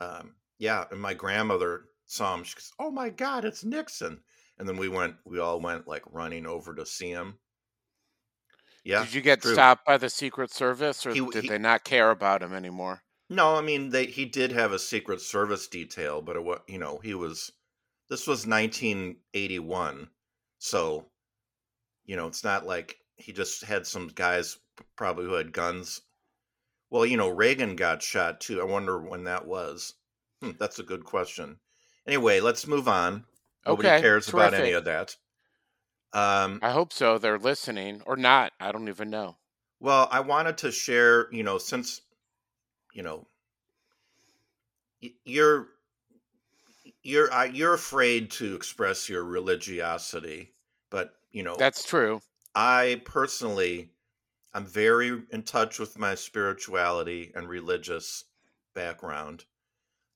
Um, 0.00 0.36
yeah, 0.58 0.84
and 0.90 1.00
my 1.00 1.14
grandmother 1.14 1.86
saw 2.06 2.34
him. 2.34 2.44
She 2.44 2.54
goes, 2.54 2.72
"Oh 2.78 2.90
my 2.90 3.10
God, 3.10 3.44
it's 3.44 3.64
Nixon!" 3.64 4.22
and 4.58 4.68
then 4.68 4.76
we 4.76 4.88
went. 4.88 5.16
We 5.24 5.38
all 5.38 5.60
went 5.60 5.88
like 5.88 6.04
running 6.06 6.46
over 6.46 6.74
to 6.74 6.86
see 6.86 7.10
him. 7.10 7.38
Yeah. 8.84 9.04
Did 9.04 9.14
you 9.14 9.20
get 9.20 9.42
true. 9.42 9.52
stopped 9.52 9.84
by 9.84 9.96
the 9.96 10.10
Secret 10.10 10.50
Service, 10.50 11.04
or 11.06 11.12
He- 11.14 11.20
did 11.20 11.42
he- 11.42 11.48
they 11.48 11.58
not 11.58 11.84
care 11.84 12.10
about 12.10 12.42
him 12.42 12.52
anymore? 12.52 13.02
No, 13.28 13.56
I 13.56 13.60
mean 13.60 13.90
they 13.90 14.06
he 14.06 14.24
did 14.24 14.52
have 14.52 14.72
a 14.72 14.78
Secret 14.78 15.20
Service 15.20 15.66
detail, 15.68 16.22
but 16.22 16.36
it 16.36 16.62
you 16.68 16.78
know 16.78 16.98
he 16.98 17.14
was. 17.14 17.52
This 18.12 18.26
was 18.26 18.46
1981, 18.46 20.06
so 20.58 21.06
you 22.04 22.14
know 22.14 22.26
it's 22.26 22.44
not 22.44 22.66
like 22.66 22.98
he 23.16 23.32
just 23.32 23.64
had 23.64 23.86
some 23.86 24.08
guys 24.08 24.58
probably 24.96 25.24
who 25.24 25.32
had 25.32 25.54
guns. 25.54 26.02
Well, 26.90 27.06
you 27.06 27.16
know 27.16 27.30
Reagan 27.30 27.74
got 27.74 28.02
shot 28.02 28.42
too. 28.42 28.60
I 28.60 28.64
wonder 28.64 29.00
when 29.00 29.24
that 29.24 29.46
was. 29.46 29.94
Hmm, 30.42 30.50
that's 30.58 30.78
a 30.78 30.82
good 30.82 31.06
question. 31.06 31.56
Anyway, 32.06 32.40
let's 32.40 32.66
move 32.66 32.86
on. 32.86 33.24
Nobody 33.64 33.88
Okay, 33.88 34.02
cares 34.02 34.28
about 34.28 34.52
any 34.52 34.72
of 34.72 34.84
that. 34.84 35.16
Um, 36.12 36.58
I 36.60 36.72
hope 36.72 36.92
so. 36.92 37.16
They're 37.16 37.38
listening, 37.38 38.02
or 38.04 38.16
not. 38.16 38.52
I 38.60 38.72
don't 38.72 38.90
even 38.90 39.08
know. 39.08 39.38
Well, 39.80 40.06
I 40.10 40.20
wanted 40.20 40.58
to 40.58 40.70
share, 40.70 41.32
you 41.32 41.44
know, 41.44 41.56
since 41.56 42.02
you 42.92 43.04
know 43.04 43.26
you're 45.24 45.68
you're 47.02 47.32
I- 47.32 47.46
you're 47.46 47.74
afraid 47.74 48.30
to 48.32 48.54
express 48.54 49.08
your 49.08 49.24
religiosity, 49.24 50.54
but 50.90 51.16
you 51.30 51.42
know, 51.42 51.56
That's 51.56 51.84
true. 51.84 52.20
I 52.54 53.02
personally 53.04 53.94
I'm 54.54 54.66
very 54.66 55.24
in 55.30 55.44
touch 55.44 55.78
with 55.78 55.98
my 55.98 56.14
spirituality 56.14 57.32
and 57.34 57.48
religious 57.48 58.24
background. 58.74 59.46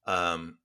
Um 0.07 0.59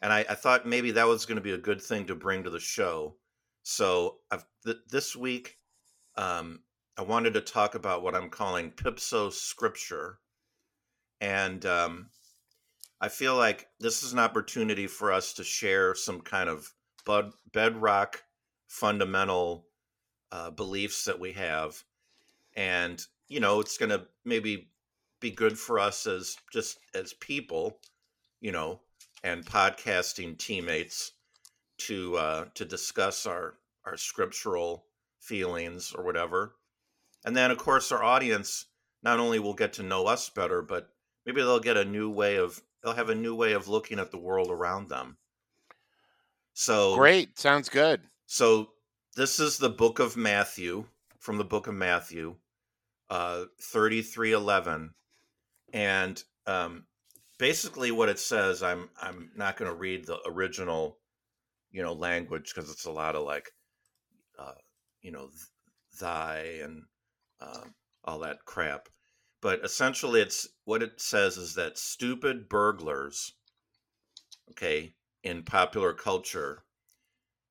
and 0.00 0.12
I, 0.12 0.20
I 0.28 0.34
thought 0.34 0.66
maybe 0.66 0.90
that 0.92 1.06
was 1.08 1.26
going 1.26 1.36
to 1.36 1.42
be 1.42 1.52
a 1.52 1.58
good 1.58 1.80
thing 1.80 2.06
to 2.06 2.14
bring 2.14 2.44
to 2.44 2.50
the 2.50 2.60
show. 2.60 3.18
So 3.62 4.20
I've, 4.30 4.44
th- 4.64 4.78
this 4.88 5.14
week, 5.16 5.58
um, 6.16 6.64
I 6.96 7.02
wanted 7.02 7.34
to 7.34 7.40
talk 7.40 7.74
about 7.74 8.02
what 8.02 8.14
I'm 8.14 8.30
calling 8.30 8.72
Pipso 8.72 9.30
Scripture, 9.30 10.20
and 11.20 11.64
um, 11.66 12.10
I 13.02 13.08
feel 13.08 13.34
like 13.36 13.66
this 13.80 14.04
is 14.04 14.12
an 14.12 14.20
opportunity 14.20 14.86
for 14.86 15.12
us 15.12 15.32
to 15.32 15.42
share 15.42 15.96
some 15.96 16.20
kind 16.20 16.48
of 16.48 16.72
bud- 17.04 17.32
bedrock, 17.52 18.22
fundamental 18.68 19.66
uh, 20.30 20.50
beliefs 20.50 21.04
that 21.06 21.18
we 21.18 21.32
have, 21.32 21.82
and 22.54 23.04
you 23.26 23.40
know, 23.40 23.58
it's 23.58 23.76
going 23.76 23.90
to 23.90 24.06
maybe 24.24 24.70
be 25.18 25.32
good 25.32 25.58
for 25.58 25.80
us 25.80 26.06
as 26.06 26.36
just 26.52 26.78
as 26.94 27.12
people, 27.14 27.80
you 28.40 28.52
know, 28.52 28.78
and 29.24 29.44
podcasting 29.44 30.38
teammates 30.38 31.10
to 31.78 32.16
uh, 32.16 32.44
to 32.54 32.64
discuss 32.64 33.26
our 33.26 33.54
our 33.84 33.96
scriptural 33.96 34.84
feelings 35.18 35.92
or 35.92 36.04
whatever. 36.04 36.54
And 37.24 37.36
then, 37.36 37.50
of 37.50 37.58
course, 37.58 37.90
our 37.90 38.04
audience 38.04 38.66
not 39.02 39.18
only 39.18 39.40
will 39.40 39.54
get 39.54 39.72
to 39.74 39.82
know 39.82 40.06
us 40.06 40.30
better, 40.30 40.62
but 40.62 40.88
maybe 41.26 41.40
they'll 41.40 41.58
get 41.58 41.76
a 41.76 41.84
new 41.84 42.08
way 42.08 42.36
of 42.36 42.62
they'll 42.82 42.94
have 42.94 43.10
a 43.10 43.14
new 43.14 43.34
way 43.34 43.52
of 43.52 43.68
looking 43.68 43.98
at 43.98 44.10
the 44.10 44.18
world 44.18 44.50
around 44.50 44.88
them. 44.88 45.16
So 46.54 46.96
Great. 46.96 47.38
Sounds 47.38 47.68
good. 47.68 48.02
so 48.26 48.70
this 49.16 49.40
is 49.40 49.58
the 49.58 49.70
book 49.70 49.98
of 49.98 50.16
Matthew 50.16 50.86
from 51.18 51.38
the 51.38 51.44
book 51.44 51.66
of 51.66 51.74
Matthew, 51.74 52.36
uh, 53.10 53.44
thirty 53.60 54.02
three 54.02 54.32
eleven, 54.32 54.94
and 55.72 56.22
um, 56.46 56.86
basically 57.38 57.90
what 57.90 58.08
it 58.08 58.18
says. 58.18 58.62
I'm 58.62 58.90
I'm 59.00 59.30
not 59.36 59.56
going 59.56 59.70
to 59.70 59.76
read 59.76 60.06
the 60.06 60.18
original, 60.26 60.98
you 61.70 61.82
know, 61.82 61.92
language 61.92 62.52
because 62.54 62.70
it's 62.70 62.86
a 62.86 62.90
lot 62.90 63.14
of 63.16 63.24
like, 63.24 63.50
uh, 64.38 64.54
you 65.00 65.12
know, 65.12 65.28
th- 65.28 66.00
thy 66.00 66.60
and 66.62 66.82
uh, 67.40 67.64
all 68.04 68.18
that 68.20 68.44
crap. 68.44 68.88
But 69.42 69.64
essentially, 69.64 70.22
it's 70.22 70.48
what 70.64 70.82
it 70.82 71.00
says 71.00 71.36
is 71.36 71.56
that 71.56 71.76
stupid 71.76 72.48
burglars, 72.48 73.32
okay, 74.50 74.94
in 75.22 75.42
popular 75.42 75.92
culture 75.92 76.64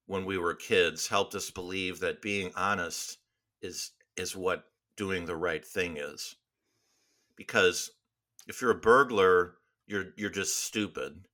when 0.08 0.26
we 0.26 0.38
were 0.38 0.56
kids 0.56 1.08
helped 1.08 1.36
us 1.36 1.52
believe 1.52 2.00
that 2.00 2.22
being 2.22 2.52
honest 2.56 3.20
is 3.62 3.92
is 4.18 4.36
what 4.36 4.72
doing 4.96 5.26
the 5.26 5.36
right 5.36 5.64
thing 5.64 5.98
is. 5.98 6.36
Because 7.36 7.92
if 8.48 8.62
you're 8.62 8.72
a 8.72 8.76
burglar 8.76 9.58
you're 9.86 10.14
you're 10.16 10.30
just 10.30 10.64
stupid 10.64 11.28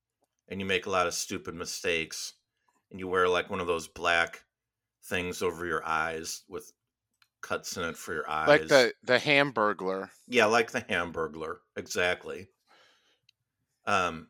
and 0.48 0.60
you 0.60 0.66
make 0.66 0.86
a 0.86 0.90
lot 0.90 1.08
of 1.08 1.14
stupid 1.14 1.54
mistakes 1.54 2.34
and 2.90 3.00
you 3.00 3.08
wear 3.08 3.28
like 3.30 3.50
one 3.50 3.60
of 3.60 3.68
those 3.68 3.88
black 3.88 4.44
things 5.04 5.42
over 5.42 5.66
your 5.66 5.86
eyes 5.86 6.44
with 6.50 6.72
cuts 7.48 7.77
in 7.77 7.84
it 7.84 7.98
for 7.98 8.13
your 8.13 8.30
eyes 8.30 8.48
Like 8.48 8.68
the 8.68 8.96
the 9.04 9.20
Hamburglar. 9.20 10.10
yeah, 10.27 10.46
like 10.46 10.72
the 10.72 10.82
Hamburglar, 10.82 11.60
exactly. 11.75 12.50
Um, 13.86 14.30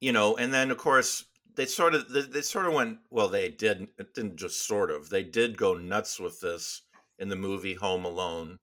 you 0.00 0.12
know, 0.12 0.36
and 0.36 0.52
then 0.52 0.70
of 0.70 0.78
course 0.78 1.26
they 1.54 1.66
sort 1.66 1.94
of 1.94 2.08
they, 2.08 2.22
they 2.22 2.42
sort 2.42 2.66
of 2.66 2.72
went 2.74 3.00
well. 3.10 3.28
They 3.28 3.50
did 3.50 3.88
it 3.98 4.14
didn't 4.14 4.36
just 4.36 4.66
sort 4.66 4.90
of 4.90 5.10
they 5.10 5.24
did 5.24 5.56
go 5.56 5.74
nuts 5.74 6.18
with 6.18 6.40
this 6.40 6.82
in 7.18 7.28
the 7.28 7.36
movie 7.36 7.74
Home 7.74 8.04
Alone, 8.04 8.58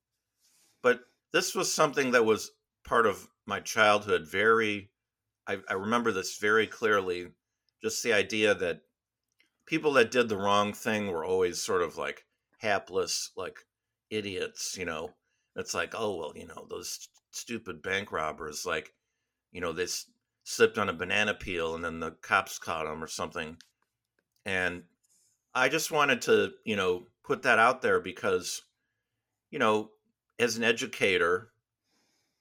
but 0.84 1.02
this 1.34 1.56
was 1.56 1.74
something 1.74 2.12
that 2.12 2.26
was 2.26 2.52
part 2.86 3.08
of 3.08 3.30
my 3.48 3.62
childhood. 3.62 4.28
Very, 4.28 4.92
I, 5.48 5.60
I 5.70 5.74
remember 5.76 6.12
this 6.14 6.38
very 6.40 6.68
clearly. 6.68 7.34
Just 7.84 8.04
the 8.04 8.14
idea 8.14 8.56
that 8.56 8.84
people 9.68 9.94
that 9.94 10.12
did 10.12 10.30
the 10.30 10.38
wrong 10.38 10.74
thing 10.74 11.08
were 11.10 11.26
always 11.26 11.64
sort 11.64 11.84
of 11.84 11.98
like 11.98 12.27
hapless, 12.58 13.32
like 13.36 13.60
idiots. 14.10 14.78
You 14.78 14.86
know, 14.86 15.16
it's 15.56 15.74
like, 15.74 15.94
oh 15.96 16.16
well, 16.16 16.34
you 16.36 16.48
know, 16.48 16.68
those 16.70 16.90
st- 16.92 17.10
stupid 17.32 17.82
bank 17.82 18.12
robbers, 18.12 18.66
like, 18.66 18.94
you 19.52 19.62
know, 19.62 19.74
they 19.74 19.88
slipped 20.44 20.78
on 20.78 20.90
a 20.90 20.94
banana 20.94 21.34
peel 21.34 21.76
and 21.76 21.84
then 21.84 22.00
the 22.00 22.12
cops 22.12 22.60
caught 22.60 22.86
them 22.86 23.04
or 23.04 23.08
something. 23.08 23.58
And 24.46 24.86
I 25.56 25.70
just 25.70 25.92
wanted 25.92 26.22
to, 26.24 26.54
you 26.66 26.76
know, 26.76 27.08
put 27.24 27.44
that 27.44 27.60
out 27.60 27.82
there 27.82 28.00
because, 28.00 28.64
you 29.52 29.60
know, 29.60 29.92
as 30.40 30.58
an 30.58 30.64
educator, 30.64 31.52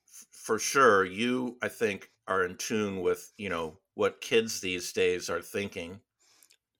f- 0.06 0.26
for 0.32 0.58
sure, 0.58 1.04
you 1.04 1.58
I 1.62 1.68
think 1.68 2.10
are 2.26 2.44
in 2.44 2.56
tune 2.56 3.00
with, 3.02 3.32
you 3.38 3.48
know, 3.48 3.80
what 3.94 4.20
kids 4.20 4.60
these 4.60 4.92
days 4.92 5.30
are 5.30 5.42
thinking. 5.42 6.00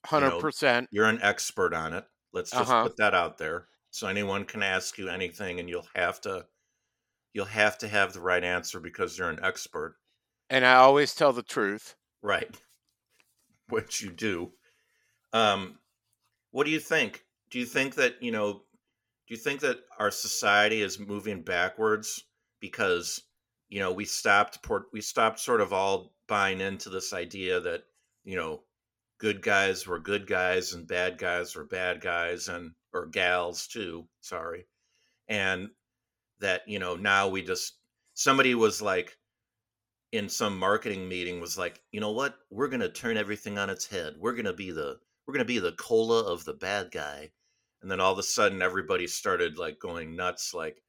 Hundred 0.06 0.38
percent. 0.38 0.88
You're 0.90 1.08
an 1.08 1.20
expert 1.22 1.74
on 1.74 1.92
it. 1.92 2.06
Let's 2.36 2.54
just 2.54 2.76
Uh-huh. 2.76 2.82
put 2.82 2.96
that 2.98 3.14
out 3.14 3.38
there. 3.38 3.68
So 3.90 4.08
anyone 4.08 4.46
can 4.46 4.62
ask 4.62 4.98
you 4.98 5.08
anything 5.10 5.60
and 5.60 5.68
you'll 5.70 5.88
have 5.96 6.20
to 6.22 6.48
you'll 7.34 7.46
have 7.46 7.78
to 7.78 7.88
have 7.88 8.12
the 8.14 8.20
right 8.22 8.44
answer 8.44 8.80
because 8.80 9.18
you're 9.18 9.30
an 9.30 9.44
expert. 9.44 9.98
And 10.50 10.66
I 10.66 10.74
always 10.74 11.14
tell 11.14 11.32
the 11.32 11.44
truth. 11.44 11.94
Right. 12.22 12.60
Which 13.68 14.00
you 14.00 14.10
do. 14.12 14.54
Um 15.32 15.80
what 16.52 16.64
do 16.66 16.72
you 16.72 16.80
think? 16.80 17.26
Do 17.50 17.58
you 17.60 17.66
think 17.66 17.96
that, 17.96 18.22
you 18.22 18.32
know, 18.32 18.54
do 19.28 19.34
you 19.34 19.38
think 19.38 19.60
that 19.62 19.84
our 19.98 20.12
society 20.12 20.82
is 20.82 20.98
moving 21.00 21.42
backwards 21.44 22.24
because, 22.60 23.28
you 23.70 23.80
know, 23.80 23.92
we 23.92 24.06
stopped 24.06 24.62
port 24.64 24.88
we 24.92 25.02
stopped 25.02 25.40
sort 25.40 25.62
of 25.62 25.72
all 25.74 26.16
buying 26.28 26.60
into 26.62 26.90
this 26.90 27.14
idea 27.14 27.60
that, 27.60 27.86
you 28.24 28.36
know, 28.36 28.65
good 29.18 29.42
guys 29.42 29.86
were 29.86 29.98
good 29.98 30.26
guys 30.26 30.72
and 30.72 30.86
bad 30.86 31.18
guys 31.18 31.54
were 31.56 31.64
bad 31.64 32.00
guys 32.00 32.48
and 32.48 32.72
or 32.92 33.06
gals 33.06 33.66
too, 33.66 34.06
sorry. 34.20 34.66
And 35.28 35.68
that, 36.40 36.62
you 36.66 36.78
know, 36.78 36.96
now 36.96 37.28
we 37.28 37.42
just 37.42 37.78
somebody 38.14 38.54
was 38.54 38.82
like 38.82 39.16
in 40.12 40.28
some 40.28 40.58
marketing 40.58 41.08
meeting 41.08 41.40
was 41.40 41.58
like, 41.58 41.82
you 41.92 42.00
know 42.00 42.12
what? 42.12 42.36
We're 42.50 42.68
gonna 42.68 42.90
turn 42.90 43.16
everything 43.16 43.58
on 43.58 43.70
its 43.70 43.86
head. 43.86 44.14
We're 44.18 44.34
gonna 44.34 44.52
be 44.52 44.70
the 44.70 44.98
we're 45.26 45.34
gonna 45.34 45.44
be 45.44 45.58
the 45.58 45.72
cola 45.72 46.24
of 46.24 46.44
the 46.44 46.54
bad 46.54 46.90
guy. 46.90 47.30
And 47.82 47.90
then 47.90 48.00
all 48.00 48.12
of 48.12 48.18
a 48.18 48.22
sudden 48.22 48.62
everybody 48.62 49.06
started 49.06 49.58
like 49.58 49.78
going 49.78 50.16
nuts, 50.16 50.54
like 50.54 50.82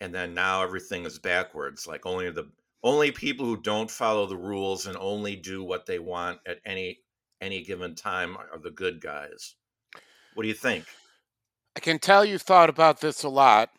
and 0.00 0.14
then 0.14 0.34
now 0.34 0.62
everything 0.62 1.04
is 1.04 1.18
backwards. 1.18 1.86
Like 1.86 2.06
only 2.06 2.30
the 2.30 2.50
only 2.82 3.10
people 3.10 3.44
who 3.46 3.60
don't 3.60 3.90
follow 3.90 4.26
the 4.26 4.36
rules 4.36 4.86
and 4.86 4.96
only 4.98 5.34
do 5.36 5.64
what 5.64 5.86
they 5.86 5.98
want 5.98 6.38
at 6.46 6.58
any 6.64 7.00
any 7.40 7.62
given 7.62 7.94
time 7.94 8.36
are 8.36 8.58
the 8.58 8.70
good 8.70 9.00
guys. 9.00 9.54
What 10.34 10.42
do 10.42 10.48
you 10.48 10.54
think? 10.54 10.84
I 11.76 11.80
can 11.80 11.98
tell 11.98 12.24
you've 12.24 12.42
thought 12.42 12.70
about 12.70 13.00
this 13.00 13.22
a 13.22 13.28
lot, 13.28 13.70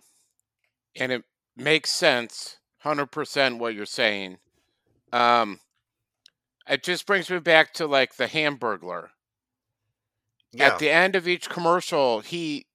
and 0.96 1.12
it 1.12 1.24
makes 1.56 1.90
sense. 1.90 2.58
Hundred 2.80 3.08
percent 3.08 3.60
what 3.60 3.76
you're 3.76 3.86
saying. 3.86 4.38
Um, 5.12 5.60
it 6.68 6.84
just 6.84 7.06
brings 7.06 7.30
me 7.30 7.40
back 7.40 7.74
to 7.74 7.88
like 7.88 8.16
the 8.16 8.28
Hamburglar. 8.28 9.10
Yeah. 10.52 10.68
At 10.68 10.80
the 10.80 10.90
end 10.90 11.16
of 11.16 11.28
each 11.28 11.50
commercial, 11.50 12.22
he 12.22 12.68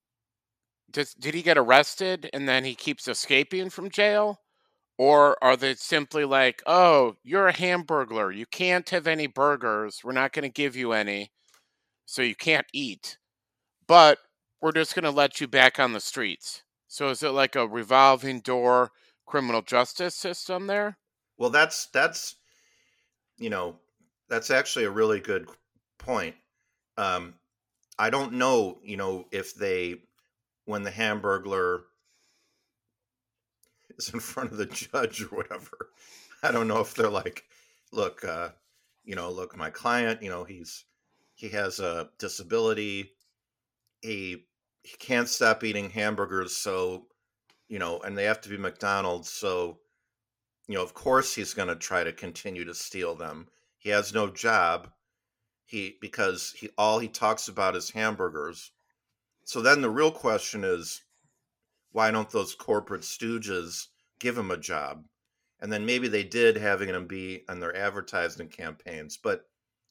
does. 0.91 1.15
Did 1.15 1.35
he 1.35 1.43
get 1.43 1.59
arrested 1.59 2.29
and 2.33 2.49
then 2.49 2.65
he 2.65 2.75
keeps 2.75 3.09
escaping 3.09 3.71
from 3.71 3.91
jail, 3.91 4.41
or 4.99 5.37
are 5.43 5.57
they 5.57 5.75
simply 5.75 6.25
like, 6.25 6.63
"Oh, 6.67 7.17
you're 7.23 7.49
a 7.49 7.53
Hamburglar. 7.53 8.35
You 8.35 8.47
can't 8.47 8.89
have 8.91 9.07
any 9.07 9.27
burgers. 9.27 10.01
We're 10.05 10.13
not 10.13 10.33
going 10.33 10.45
to 10.45 10.49
give 10.49 10.77
you 10.77 10.93
any." 10.93 11.31
so 12.07 12.23
you 12.23 12.35
can't 12.35 12.67
eat, 12.73 13.19
but 13.87 14.19
we're 14.61 14.73
just 14.73 14.95
going 14.95 15.05
to 15.05 15.11
let 15.11 15.41
you 15.41 15.49
back 15.49 15.79
on 15.79 15.93
the 15.93 16.01
streets. 16.01 16.63
So 16.89 17.11
is 17.11 17.23
it 17.23 17.31
like 17.31 17.57
a 17.57 17.67
revolving 17.67 18.41
door 18.41 18.93
criminal 19.27 19.63
justice 19.63 20.15
system 20.15 20.67
there? 20.67 20.99
Well, 21.39 21.51
that's 21.51 21.87
that's 21.87 22.37
you 23.39 23.51
know 23.51 23.77
that's 24.29 24.51
actually 24.51 24.85
a 24.85 24.91
really 24.91 25.21
good 25.21 25.49
point. 25.99 26.37
Um, 26.97 27.35
I 27.99 28.11
don't 28.11 28.35
know, 28.35 28.79
you 28.85 28.97
know, 28.97 29.27
if 29.33 29.55
they 29.55 29.97
when 30.67 30.83
the 30.83 30.91
Hamburglar 30.91 31.83
is 33.99 34.11
in 34.11 34.21
front 34.21 34.53
of 34.53 34.59
the 34.59 34.67
judge 34.93 35.23
or 35.23 35.37
whatever. 35.37 35.91
I 36.43 36.53
don't 36.53 36.69
know 36.69 36.81
if 36.81 36.95
they're 36.95 37.09
like, 37.09 37.45
look, 37.93 38.25
uh, 38.25 38.51
you 39.05 39.15
know, 39.15 39.31
look, 39.31 39.57
my 39.57 39.71
client, 39.71 40.23
you 40.23 40.31
know, 40.31 40.45
he's 40.45 40.85
he 41.35 41.49
has 41.51 41.81
a 41.81 42.11
disability. 42.19 43.13
He 44.03 44.47
he 44.83 44.97
can't 44.99 45.29
stop 45.29 45.65
eating 45.65 45.91
hamburgers, 45.91 46.57
so 46.57 47.07
you 47.69 47.79
know, 47.79 48.01
and 48.01 48.17
they 48.17 48.25
have 48.25 48.41
to 48.43 48.49
be 48.49 48.57
McDonald's, 48.59 49.31
so 49.31 49.79
you 50.69 50.75
know, 50.75 50.83
of 50.83 50.95
course 50.95 51.35
he's 51.35 51.55
going 51.55 51.69
to 51.69 51.77
try 51.77 52.05
to 52.05 52.13
continue 52.13 52.65
to 52.65 52.75
steal 52.75 53.15
them. 53.15 53.49
He 53.79 53.91
has 53.91 54.15
no 54.15 54.29
job. 54.29 54.91
He 55.67 55.97
because 56.01 56.55
he 56.57 56.69
all 56.79 56.99
he 56.99 57.09
talks 57.09 57.49
about 57.49 57.77
is 57.77 57.91
hamburgers. 57.91 58.71
So 59.45 59.61
then 59.61 59.83
the 59.83 59.91
real 59.91 60.11
question 60.11 60.65
is 60.65 61.03
why 61.95 62.11
don't 62.11 62.29
those 62.29 62.57
corporate 62.57 63.03
stooges 63.03 63.87
give 64.19 64.37
him 64.37 64.51
a 64.51 64.57
job? 64.57 65.05
And 65.61 65.73
then 65.73 65.87
maybe 65.87 66.09
they 66.09 66.25
did 66.25 66.57
having 66.57 66.89
him 66.89 67.07
be 67.07 67.45
on 67.49 67.61
their 67.61 67.75
advertising 67.75 68.49
campaigns. 68.49 69.17
But 69.17 69.45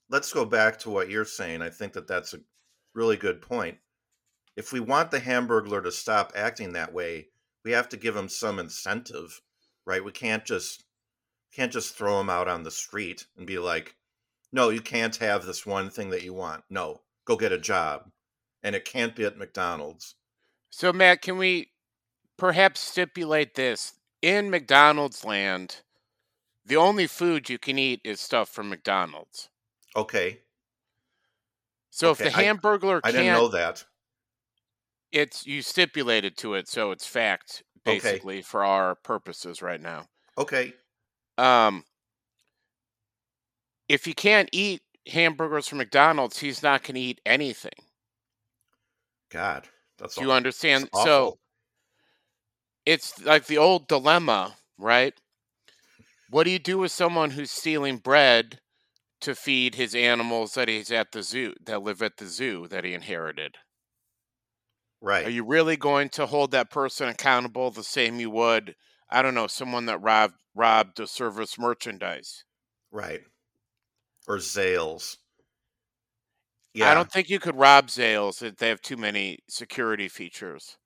let's 0.09 0.33
go 0.33 0.43
back 0.43 0.77
to 0.79 0.89
what 0.89 1.09
you're 1.09 1.23
saying. 1.23 1.61
I 1.61 1.69
think 1.69 1.93
that 1.93 2.05
that's 2.05 2.33
a 2.33 2.41
really 2.93 3.15
good 3.15 3.41
point. 3.41 3.77
If 4.57 4.73
we 4.73 4.81
want 4.81 5.11
the 5.11 5.21
Hamburglar 5.21 5.81
to 5.81 5.93
stop 5.93 6.33
acting 6.35 6.73
that 6.73 6.93
way, 6.93 7.29
we 7.63 7.71
have 7.71 7.87
to 7.89 7.97
give 7.97 8.17
him 8.17 8.27
some 8.27 8.59
incentive, 8.59 9.41
right? 9.85 10.03
We 10.03 10.11
can't 10.11 10.43
just 10.43 10.83
can't 11.53 11.71
just 11.71 11.95
throw 11.95 12.19
him 12.19 12.29
out 12.29 12.49
on 12.49 12.63
the 12.63 12.71
street 12.71 13.27
and 13.37 13.47
be 13.47 13.59
like, 13.59 13.95
"No, 14.51 14.69
you 14.69 14.81
can't 14.81 15.15
have 15.17 15.45
this 15.45 15.65
one 15.65 15.89
thing 15.89 16.09
that 16.09 16.23
you 16.23 16.33
want. 16.33 16.65
No, 16.69 17.03
go 17.23 17.37
get 17.37 17.53
a 17.53 17.57
job." 17.57 18.11
And 18.61 18.75
it 18.75 18.83
can't 18.83 19.15
be 19.15 19.23
at 19.23 19.37
McDonald's. 19.37 20.15
So 20.69 20.91
Matt, 20.91 21.21
can 21.21 21.37
we 21.37 21.72
perhaps 22.43 22.81
stipulate 22.81 23.55
this 23.55 23.93
in 24.21 24.49
McDonald's 24.49 25.23
land? 25.23 25.77
The 26.65 26.75
only 26.75 27.07
food 27.07 27.49
you 27.49 27.57
can 27.57 27.79
eat 27.79 28.01
is 28.03 28.19
stuff 28.19 28.49
from 28.49 28.67
McDonald's. 28.67 29.47
Okay. 29.95 30.41
So 31.89 32.09
Okay, 32.09 32.25
if 32.25 32.33
the 32.33 32.37
I- 32.37 32.43
I 33.05 33.11
didn't 33.13 33.31
know 33.31 33.47
that. 33.47 33.85
it's 35.13 35.47
you 35.47 35.61
stipulated 35.61 36.35
to 36.39 36.55
it, 36.55 36.67
so 36.67 36.91
it's 36.91 37.07
fact 37.07 37.63
Okay. 37.87 38.01
basically 38.01 38.41
for 38.41 38.65
our 38.65 38.95
purposes 38.95 39.61
right 39.61 39.79
now. 39.79 40.09
Okay. 40.37 40.73
Um, 41.37 41.85
if 43.87 44.03
he 44.03 44.13
can't 44.13 44.49
eat 44.51 44.81
hamburgers 45.07 45.69
from 45.69 45.77
McDonald's, 45.77 46.39
he's 46.39 46.61
not 46.61 46.83
going 46.83 46.95
to 46.95 46.99
eat 47.01 47.21
anything. 47.25 47.71
God, 49.29 49.69
that's 49.97 50.15
Do 50.15 50.21
you 50.23 50.31
understand? 50.33 50.89
that's 50.91 51.03
So. 51.03 51.37
It's 52.85 53.23
like 53.23 53.45
the 53.45 53.57
old 53.57 53.87
dilemma, 53.87 54.55
right? 54.77 55.13
What 56.29 56.43
do 56.43 56.49
you 56.49 56.59
do 56.59 56.79
with 56.79 56.91
someone 56.91 57.31
who's 57.31 57.51
stealing 57.51 57.97
bread 57.97 58.59
to 59.21 59.35
feed 59.35 59.75
his 59.75 59.95
animals 59.95 60.55
that 60.55 60.67
he's 60.67 60.91
at 60.91 61.11
the 61.11 61.23
zoo, 61.23 61.53
that 61.65 61.83
live 61.83 62.01
at 62.01 62.17
the 62.17 62.25
zoo 62.25 62.67
that 62.69 62.83
he 62.83 62.93
inherited? 62.93 63.57
Right. 65.01 65.25
Are 65.25 65.29
you 65.29 65.45
really 65.45 65.77
going 65.77 66.09
to 66.09 66.25
hold 66.25 66.51
that 66.51 66.71
person 66.71 67.09
accountable 67.09 67.71
the 67.71 67.83
same 67.83 68.19
you 68.19 68.29
would, 68.31 68.75
I 69.09 69.21
don't 69.21 69.35
know, 69.35 69.47
someone 69.47 69.85
that 69.87 70.01
robbed 70.01 70.35
robbed 70.55 70.99
a 70.99 71.07
service 71.07 71.59
merchandise? 71.59 72.45
Right. 72.91 73.21
Or 74.27 74.37
Zales. 74.37 75.17
Yeah. 76.73 76.89
I 76.89 76.93
don't 76.93 77.11
think 77.11 77.29
you 77.29 77.39
could 77.39 77.55
rob 77.55 77.87
Zales 77.87 78.41
if 78.41 78.57
they 78.57 78.69
have 78.69 78.81
too 78.81 78.97
many 78.97 79.39
security 79.47 80.07
features. 80.07 80.77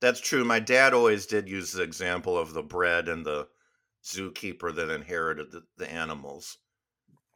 That's 0.00 0.20
true. 0.20 0.44
My 0.44 0.60
dad 0.60 0.94
always 0.94 1.26
did 1.26 1.48
use 1.48 1.72
the 1.72 1.82
example 1.82 2.38
of 2.38 2.54
the 2.54 2.62
bread 2.62 3.08
and 3.08 3.24
the 3.24 3.48
zookeeper 4.04 4.74
that 4.74 4.90
inherited 4.90 5.50
the, 5.50 5.62
the 5.76 5.90
animals. 5.90 6.58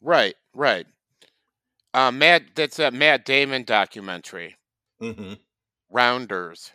Right, 0.01 0.35
right. 0.55 0.87
Uh, 1.95 2.11
Matt, 2.11 2.55
that's 2.55 2.79
that 2.79 2.95
Matt 2.95 3.25
Damon 3.25 3.65
documentary, 3.65 4.57
hmm 5.01 5.35
Rounders. 5.91 6.73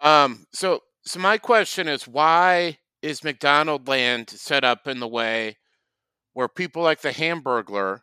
Um, 0.00 0.46
so, 0.52 0.80
so 1.04 1.18
my 1.18 1.36
question 1.36 1.88
is, 1.88 2.06
why 2.06 2.78
is 3.02 3.24
McDonald 3.24 3.88
Land 3.88 4.30
set 4.30 4.62
up 4.62 4.86
in 4.86 5.00
the 5.00 5.08
way 5.08 5.56
where 6.32 6.48
people 6.48 6.82
like 6.82 7.00
the 7.00 7.10
Hamburglar, 7.10 8.00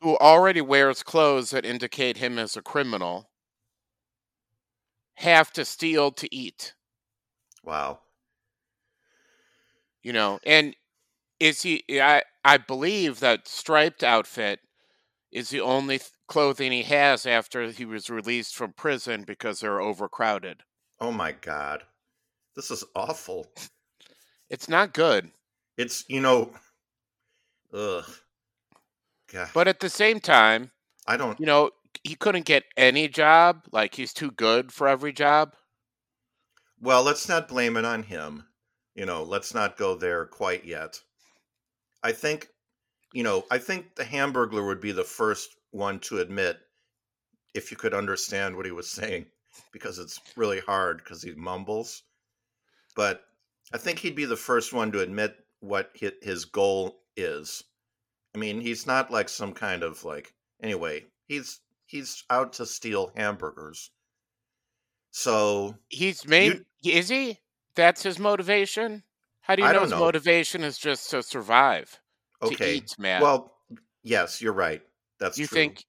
who 0.00 0.16
already 0.16 0.60
wears 0.60 1.02
clothes 1.02 1.50
that 1.50 1.66
indicate 1.66 2.16
him 2.16 2.38
as 2.38 2.56
a 2.56 2.62
criminal, 2.62 3.30
have 5.16 5.52
to 5.52 5.64
steal 5.64 6.10
to 6.12 6.34
eat? 6.34 6.74
Wow. 7.64 8.00
You 10.02 10.12
know, 10.12 10.38
and 10.44 10.76
is 11.40 11.62
he? 11.62 11.84
I 11.90 12.22
I 12.44 12.56
believe 12.58 13.20
that 13.20 13.48
striped 13.48 14.02
outfit 14.04 14.60
is 15.32 15.50
the 15.50 15.60
only 15.60 15.98
th- 15.98 16.10
clothing 16.28 16.70
he 16.72 16.84
has 16.84 17.26
after 17.26 17.68
he 17.70 17.84
was 17.84 18.08
released 18.08 18.54
from 18.54 18.72
prison 18.72 19.24
because 19.26 19.60
they're 19.60 19.80
overcrowded. 19.80 20.62
Oh 21.00 21.10
my 21.12 21.32
God. 21.32 21.82
This 22.54 22.70
is 22.70 22.84
awful. 22.94 23.50
It's 24.48 24.68
not 24.68 24.94
good, 24.94 25.30
It's, 25.76 26.04
you 26.08 26.20
know, 26.20 26.52
ugh. 27.74 28.04
God. 29.30 29.50
but 29.52 29.68
at 29.68 29.80
the 29.80 29.90
same 29.90 30.20
time, 30.20 30.70
I 31.06 31.16
don't, 31.16 31.38
you 31.40 31.46
know, 31.46 31.70
he 32.06 32.14
couldn't 32.14 32.46
get 32.46 32.64
any 32.76 33.08
job. 33.08 33.62
Like 33.72 33.94
he's 33.94 34.12
too 34.12 34.30
good 34.30 34.72
for 34.72 34.88
every 34.88 35.12
job. 35.12 35.54
well, 36.80 37.02
let's 37.02 37.28
not 37.28 37.48
blame 37.48 37.76
it 37.76 37.84
on 37.84 38.02
him. 38.02 38.44
You 38.94 39.06
know, 39.06 39.24
let's 39.24 39.54
not 39.54 39.76
go 39.76 39.94
there 39.94 40.26
quite 40.26 40.64
yet. 40.64 41.00
I 42.02 42.12
think, 42.12 42.48
you 43.12 43.22
know, 43.22 43.44
I 43.50 43.58
think 43.58 43.94
the 43.96 44.04
Hamburglar 44.04 44.66
would 44.66 44.80
be 44.80 44.92
the 44.92 45.04
first 45.04 45.56
one 45.70 45.98
to 46.00 46.18
admit 46.18 46.58
if 47.54 47.70
you 47.70 47.76
could 47.76 47.94
understand 47.94 48.56
what 48.56 48.66
he 48.66 48.72
was 48.72 48.90
saying, 49.00 49.26
because 49.72 49.98
it's 49.98 50.20
really 50.36 50.60
hard 50.60 50.98
because 50.98 51.22
he 51.22 51.32
mumbles. 51.32 52.02
But 52.94 53.22
I 53.72 53.78
think 53.78 53.98
he'd 53.98 54.14
be 54.16 54.26
the 54.26 54.36
first 54.36 54.72
one 54.72 54.92
to 54.92 55.00
admit 55.00 55.36
what 55.60 55.90
his 56.22 56.44
goal 56.44 57.00
is. 57.16 57.64
I 58.34 58.38
mean, 58.38 58.60
he's 58.60 58.86
not 58.86 59.10
like 59.10 59.28
some 59.28 59.52
kind 59.52 59.82
of 59.82 60.04
like 60.04 60.34
anyway, 60.62 61.04
he's 61.26 61.60
he's 61.86 62.24
out 62.30 62.52
to 62.54 62.66
steal 62.66 63.12
hamburgers. 63.16 63.90
So, 65.10 65.78
He's 65.88 66.26
made. 66.26 66.64
Is 66.84 67.08
he? 67.08 67.40
That's 67.74 68.02
his 68.02 68.18
motivation. 68.18 69.04
How 69.40 69.56
do 69.56 69.62
you 69.62 69.68
I 69.68 69.72
know 69.72 69.82
his 69.82 69.90
know. 69.90 69.98
motivation 69.98 70.62
is 70.64 70.78
just 70.78 71.10
to 71.10 71.22
survive, 71.22 72.00
to 72.44 72.48
okay. 72.48 72.74
eat, 72.76 72.94
Matt? 72.98 73.22
Well, 73.22 73.56
yes, 74.02 74.40
you're 74.40 74.52
right. 74.52 74.82
That's 75.18 75.38
you 75.38 75.46
true. 75.46 75.58
think 75.58 75.84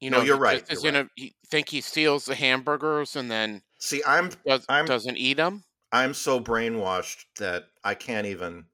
you 0.00 0.10
No, 0.10 0.18
know 0.18 0.22
you're 0.22 0.36
right, 0.38 0.64
you're 0.70 0.80
isn't 0.80 0.96
a- 0.96 1.08
you 1.16 1.30
think 1.48 1.68
he 1.70 1.80
steals 1.80 2.24
the 2.24 2.34
hamburgers 2.34 3.16
and 3.16 3.30
then 3.30 3.62
See, 3.78 4.02
I'm 4.04 4.30
does, 4.46 4.68
I'm 4.68 4.86
doesn't 4.86 5.16
eat 5.16 5.34
them? 5.38 5.64
I'm 5.92 6.14
so 6.14 6.40
brainwashed 6.40 7.26
that 7.38 7.70
I 7.84 7.94
can't 7.94 8.26
even 8.26 8.66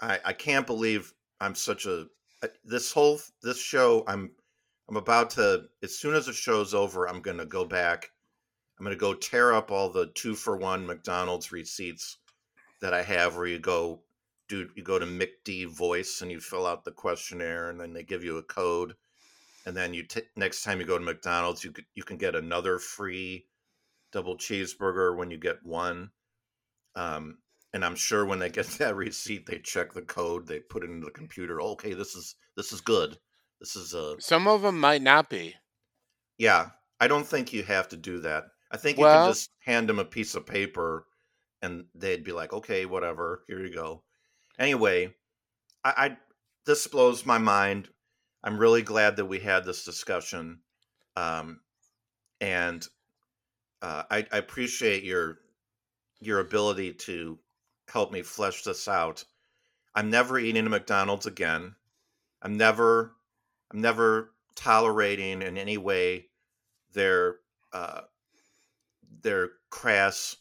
I 0.00 0.20
I 0.24 0.32
can't 0.32 0.66
believe 0.66 1.14
I'm 1.40 1.54
such 1.54 1.86
a 1.86 2.08
this 2.64 2.92
whole 2.92 3.20
this 3.42 3.60
show 3.60 4.04
I'm 4.06 4.36
I'm 4.88 4.96
about 4.96 5.30
to 5.30 5.64
as 5.82 5.96
soon 5.96 6.14
as 6.14 6.26
the 6.26 6.32
show's 6.32 6.74
over 6.74 7.08
I'm 7.08 7.20
going 7.20 7.38
to 7.38 7.46
go 7.46 7.64
back 7.64 8.10
I'm 8.78 8.84
going 8.84 8.96
to 8.96 9.00
go 9.00 9.14
tear 9.14 9.52
up 9.54 9.70
all 9.70 9.88
the 9.88 10.06
2 10.14 10.34
for 10.34 10.56
1 10.56 10.86
McDonald's 10.86 11.52
receipts 11.52 12.18
that 12.80 12.92
I 12.92 13.02
have 13.02 13.36
where 13.36 13.46
you 13.46 13.58
go 13.58 14.02
do 14.48 14.68
you 14.74 14.82
go 14.82 14.98
to 14.98 15.06
McDVoice 15.06 16.22
and 16.22 16.30
you 16.30 16.40
fill 16.40 16.66
out 16.66 16.84
the 16.84 16.90
questionnaire 16.90 17.70
and 17.70 17.80
then 17.80 17.92
they 17.92 18.02
give 18.02 18.24
you 18.24 18.36
a 18.38 18.42
code 18.42 18.94
and 19.66 19.76
then 19.76 19.94
you 19.94 20.02
t- 20.02 20.22
next 20.36 20.62
time 20.62 20.80
you 20.80 20.86
go 20.86 20.98
to 20.98 21.04
McDonald's 21.04 21.64
you 21.64 21.72
could, 21.72 21.86
you 21.94 22.02
can 22.02 22.18
get 22.18 22.34
another 22.34 22.78
free 22.78 23.46
double 24.12 24.36
cheeseburger 24.36 25.16
when 25.16 25.30
you 25.30 25.38
get 25.38 25.64
one 25.64 26.10
um, 26.96 27.38
and 27.72 27.84
I'm 27.84 27.96
sure 27.96 28.24
when 28.24 28.38
they 28.38 28.50
get 28.50 28.66
that 28.78 28.96
receipt, 28.96 29.46
they 29.46 29.58
check 29.58 29.92
the 29.92 30.02
code, 30.02 30.46
they 30.46 30.60
put 30.60 30.84
it 30.84 30.90
into 30.90 31.04
the 31.06 31.10
computer. 31.10 31.60
Okay, 31.60 31.92
this 31.92 32.14
is 32.14 32.36
this 32.56 32.72
is 32.72 32.80
good. 32.80 33.18
This 33.64 33.76
is 33.76 33.94
uh 33.94 34.16
Some 34.18 34.46
of 34.46 34.60
them 34.60 34.78
might 34.78 35.00
not 35.00 35.30
be. 35.30 35.54
yeah. 36.36 36.68
I 37.00 37.08
don't 37.08 37.26
think 37.26 37.54
you 37.54 37.62
have 37.62 37.88
to 37.88 37.96
do 37.96 38.20
that. 38.20 38.44
I 38.70 38.76
think 38.76 38.98
you 38.98 39.04
can 39.04 39.30
just 39.30 39.50
hand 39.64 39.88
them 39.88 39.98
a 39.98 40.04
piece 40.04 40.34
of 40.34 40.44
paper, 40.44 41.06
and 41.62 41.86
they'd 41.94 42.24
be 42.24 42.32
like, 42.32 42.52
okay, 42.52 42.84
whatever. 42.84 43.42
Here 43.46 43.64
you 43.64 43.72
go. 43.72 44.02
Anyway, 44.58 45.14
I, 45.82 45.94
I 45.96 46.16
this 46.66 46.86
blows 46.86 47.24
my 47.24 47.38
mind. 47.38 47.88
I'm 48.42 48.58
really 48.58 48.82
glad 48.82 49.16
that 49.16 49.24
we 49.24 49.40
had 49.40 49.64
this 49.64 49.84
discussion, 49.84 50.60
um, 51.16 51.60
and 52.42 52.86
uh, 53.80 54.02
I, 54.10 54.26
I 54.30 54.36
appreciate 54.36 55.04
your 55.04 55.38
your 56.20 56.40
ability 56.40 56.92
to 56.92 57.38
help 57.88 58.12
me 58.12 58.20
flesh 58.20 58.62
this 58.62 58.88
out. 58.88 59.24
I'm 59.94 60.10
never 60.10 60.38
eating 60.38 60.66
a 60.66 60.70
McDonald's 60.70 61.26
again. 61.26 61.76
I'm 62.42 62.58
never 62.58 63.14
I'm 63.74 63.80
never 63.80 64.32
tolerating 64.54 65.42
in 65.42 65.58
any 65.58 65.76
way 65.78 66.28
their 66.92 67.36
uh, 67.72 68.02
their 69.20 69.50
crass 69.68 70.36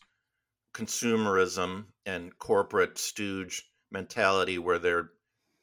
consumerism 0.74 1.86
and 2.06 2.38
corporate 2.38 3.00
stooge 3.00 3.64
mentality 3.92 4.60
where 4.60 4.78
they're 4.78 5.10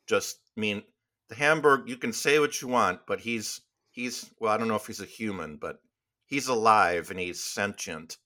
just 0.09 0.39
I 0.57 0.61
mean 0.61 0.83
the 1.29 1.37
Hamburg 1.37 1.89
you 1.89 1.97
can 1.97 2.13
say 2.13 2.41
what 2.41 2.61
you 2.61 2.67
want 2.67 3.07
but 3.07 3.21
he's 3.21 3.61
he's 3.93 4.29
well 4.41 4.53
I 4.53 4.57
don't 4.57 4.69
know 4.69 4.75
if 4.75 4.87
he's 4.89 5.01
a 5.01 5.05
human 5.05 5.57
but 5.57 5.81
he's 6.27 6.49
alive 6.49 7.11
and 7.11 7.21
he's 7.21 7.41
sentient 7.41 8.17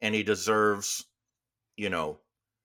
and 0.00 0.16
he 0.16 0.24
deserves 0.24 1.04
you 1.76 1.90
know 1.90 2.18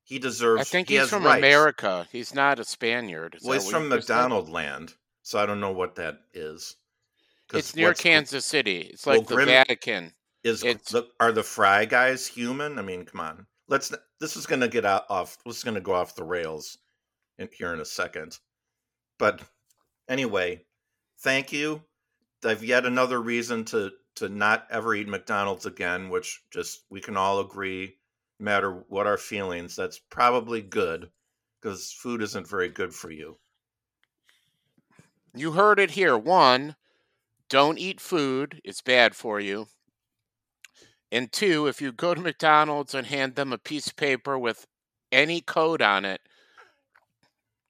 he 0.03 0.17
deserves 0.17 0.61
I 0.61 0.63
think 0.63 0.89
he 0.89 0.97
he's 0.97 1.09
from 1.09 1.23
rights. 1.23 1.37
America. 1.37 2.07
He's 2.11 2.33
not 2.33 2.57
a 2.57 2.63
Spaniard. 2.63 3.35
Is 3.35 3.43
well 3.43 3.59
he's 3.59 3.69
from? 3.69 3.89
McDonald 3.89 4.49
land 4.49 4.95
so 5.21 5.39
I 5.39 5.45
don't 5.45 5.59
know 5.59 5.71
what 5.71 5.95
that 5.95 6.19
is. 6.33 6.75
It's 7.53 7.75
near 7.75 7.93
Kansas 7.93 8.45
City. 8.45 8.81
It's 8.93 9.05
Well, 9.05 9.17
like 9.19 9.27
the 9.27 9.35
Grim- 9.35 9.47
Vatican. 9.47 10.13
is 10.43 10.63
It's- 10.63 10.91
the, 10.91 11.09
are 11.19 11.31
the 11.31 11.43
fry 11.43 11.83
guys 11.85 12.25
human 12.25 12.79
i 12.79 12.81
mean 12.81 13.03
come 13.05 13.19
on 13.19 13.45
let's 13.67 13.91
this 14.21 14.37
is 14.37 14.45
going 14.45 14.61
to 14.61 14.69
get 14.69 14.85
out 14.85 15.03
off 15.09 15.37
this 15.45 15.57
is 15.57 15.63
going 15.65 15.75
to 15.75 15.81
go 15.81 15.93
off 15.93 16.15
the 16.15 16.23
rails 16.23 16.77
in, 17.37 17.49
here 17.51 17.73
in 17.73 17.81
a 17.81 17.85
second 17.85 18.37
but 19.17 19.41
anyway 20.07 20.63
thank 21.19 21.51
you 21.51 21.83
i've 22.45 22.63
yet 22.63 22.85
another 22.85 23.19
reason 23.21 23.65
to 23.65 23.91
to 24.15 24.29
not 24.29 24.65
ever 24.71 24.95
eat 24.95 25.09
mcdonald's 25.09 25.65
again 25.65 26.09
which 26.09 26.41
just 26.51 26.85
we 26.89 27.01
can 27.01 27.17
all 27.17 27.41
agree 27.41 27.97
no 28.39 28.45
matter 28.45 28.85
what 28.87 29.07
our 29.07 29.17
feelings 29.17 29.75
that's 29.75 29.99
probably 29.99 30.61
good 30.61 31.09
because 31.61 31.91
food 31.91 32.21
isn't 32.21 32.47
very 32.47 32.69
good 32.69 32.93
for 32.93 33.11
you 33.11 33.37
You 35.33 35.53
heard 35.53 35.79
it 35.79 35.91
here. 35.91 36.17
One, 36.17 36.75
don't 37.49 37.77
eat 37.77 38.01
food. 38.01 38.61
It's 38.63 38.81
bad 38.81 39.15
for 39.15 39.39
you. 39.39 39.67
And 41.11 41.31
two, 41.31 41.67
if 41.67 41.81
you 41.81 41.91
go 41.91 42.13
to 42.13 42.21
McDonald's 42.21 42.93
and 42.95 43.07
hand 43.07 43.35
them 43.35 43.53
a 43.53 43.57
piece 43.57 43.87
of 43.87 43.95
paper 43.95 44.37
with 44.37 44.65
any 45.11 45.41
code 45.41 45.81
on 45.81 46.05
it, 46.05 46.21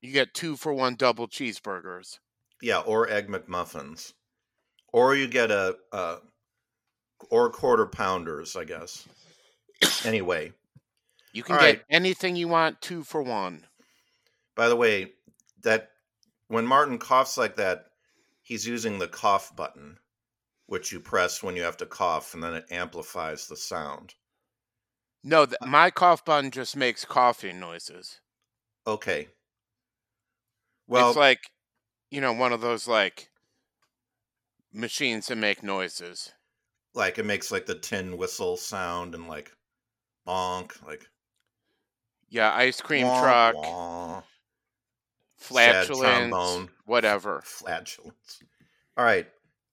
you 0.02 0.12
get 0.12 0.34
two 0.34 0.58
for 0.58 0.74
one 0.74 0.95
double 0.95 1.28
cheeseburgers. 1.30 2.19
yeah 2.62 2.80
or 2.80 3.10
egg 3.10 3.28
mcmuffins 3.28 4.13
or 4.93 5.15
you 5.15 5.28
get 5.28 5.52
a, 5.52 5.78
a 5.91 6.17
or 7.30 7.50
quarter 7.50 7.86
pounders 7.86 8.56
i 8.56 8.63
guess 8.63 9.08
anyway 10.06 10.52
You 11.34 11.43
can 11.43 11.56
All 11.56 11.62
get 11.62 11.78
right. 11.78 11.84
anything 11.89 12.36
you 12.36 12.48
want 12.48 12.82
two 12.82 13.04
for 13.04 13.22
one. 13.22 13.67
By 14.56 14.67
the 14.69 14.76
way, 14.76 15.13
that 15.63 15.91
when 16.50 16.68
Martin 16.68 17.00
coughs 17.00 17.38
like 17.38 17.56
that, 17.56 17.92
he's 18.42 18.68
using 18.68 19.00
the 19.00 19.08
cough 19.08 19.56
button, 19.56 20.00
which 20.68 20.92
you 20.92 21.00
press 21.00 21.44
when 21.44 21.56
you 21.56 21.64
have 21.64 21.78
to 21.78 21.86
cough, 21.88 22.34
and 22.34 22.44
then 22.44 22.56
it 22.56 22.66
amplifies 22.72 23.48
the 23.48 23.58
sound. 23.58 24.16
No, 25.24 25.46
th- 25.46 25.58
uh, 25.62 25.66
my 25.66 25.92
cough 25.92 26.26
button 26.26 26.52
just 26.52 26.76
makes 26.76 27.06
coughing 27.06 27.58
noises. 27.58 28.20
Okay. 28.86 29.30
Well, 30.88 31.12
it's 31.12 31.16
like, 31.16 31.52
you 32.12 32.22
know, 32.22 32.34
one 32.34 32.54
of 32.54 32.62
those 32.62 32.88
like 32.88 33.32
machines 34.74 35.28
that 35.28 35.36
make 35.36 35.62
noises. 35.62 36.34
like 36.94 37.18
it 37.18 37.26
makes 37.26 37.50
like 37.52 37.66
the 37.66 37.74
tin 37.80 38.16
whistle 38.18 38.56
sound 38.56 39.16
and 39.16 39.28
like 39.28 39.56
bonk, 40.28 40.82
like 40.84 41.10
Yeah, 42.30 42.54
ice 42.54 42.80
cream 42.82 43.12
wah, 43.12 43.12
truck, 43.12 43.56
wah, 43.56 44.24
flatulence, 45.39 46.69
whatever. 46.86 47.41
flatulence. 47.43 48.43
All 48.97 49.04
right. 49.06 49.28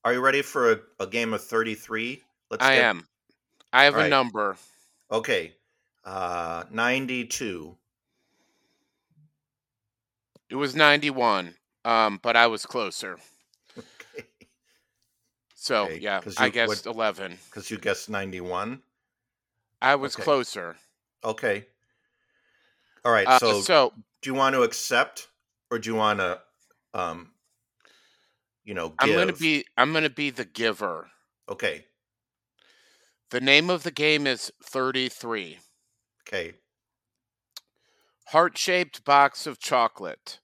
Are 0.04 0.12
you 0.12 0.20
ready 0.20 0.42
for 0.42 0.72
a, 0.72 0.78
a 1.00 1.06
game 1.06 1.34
of 1.34 1.42
33? 1.44 2.22
Let's 2.50 2.64
I 2.64 2.76
get- 2.76 2.84
am. 2.84 3.06
I 3.72 3.84
have 3.84 3.96
a 3.96 4.08
number. 4.08 4.56
Okay. 5.10 5.52
Uh 6.04 6.64
92. 6.70 7.76
It 10.48 10.54
was 10.54 10.76
91, 10.76 11.54
um, 11.84 12.20
but 12.22 12.36
I 12.36 12.46
was 12.46 12.64
closer. 12.66 13.18
Okay. 13.78 14.26
So, 15.56 15.84
Okay, 15.86 15.98
yeah, 15.98 16.20
'cause 16.20 16.36
I 16.38 16.46
you- 16.46 16.52
guessed 16.52 16.86
what- 16.86 16.94
11. 16.94 17.38
Because 17.46 17.70
you 17.72 17.78
guessed 17.78 18.08
91. 18.08 18.80
I 19.82 19.96
was 19.96 20.14
Okay. 20.14 20.22
closer. 20.22 20.76
Okay. 21.24 21.66
All 23.04 23.10
right. 23.10 23.26
Uh, 23.26 23.38
so, 23.40 23.60
so, 23.62 23.92
do 24.22 24.30
you 24.30 24.34
want 24.34 24.54
to 24.54 24.62
accept 24.62 25.26
or 25.70 25.78
do 25.78 25.90
you 25.90 25.96
want 25.96 26.20
to, 26.20 26.40
um, 26.94 27.32
you 28.64 28.74
know, 28.74 28.90
give? 28.90 28.96
I'm 29.00 29.12
going 29.12 29.28
to 29.28 29.34
be 29.34 29.64
I'm 29.76 29.92
going 29.92 30.04
to 30.04 30.10
be 30.10 30.30
the 30.30 30.44
giver. 30.44 31.08
Okay. 31.48 31.86
The 33.30 33.40
name 33.40 33.70
of 33.70 33.82
the 33.82 33.90
game 33.90 34.26
is 34.26 34.52
33. 34.62 35.58
Okay. 36.26 36.54
Heart-shaped 38.28 39.04
box 39.04 39.46
of 39.46 39.58
chocolate. 39.58 40.40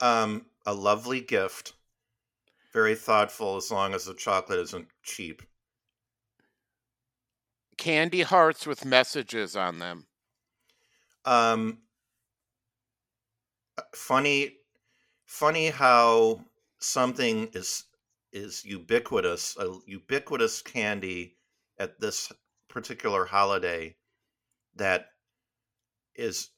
Um, 0.00 0.46
a 0.66 0.74
lovely 0.74 1.20
gift. 1.20 1.74
Very 2.72 2.94
thoughtful 2.94 3.56
as 3.56 3.70
long 3.70 3.94
as 3.94 4.04
the 4.04 4.14
chocolate 4.14 4.60
isn't 4.60 4.88
cheap. 5.02 5.42
Candy 7.76 8.22
hearts 8.22 8.66
with 8.66 8.84
messages 8.84 9.56
on 9.56 9.78
them. 9.78 10.06
Um, 11.24 11.78
funny, 13.94 14.56
funny 15.26 15.68
how 15.68 16.44
something 16.78 17.48
is 17.52 17.84
is 18.32 18.64
ubiquitous, 18.64 19.56
a 19.58 19.78
ubiquitous 19.86 20.60
candy 20.62 21.36
at 21.78 21.98
this 22.00 22.30
particular 22.68 23.24
holiday 23.24 23.96
that 24.76 25.06
is 26.14 26.50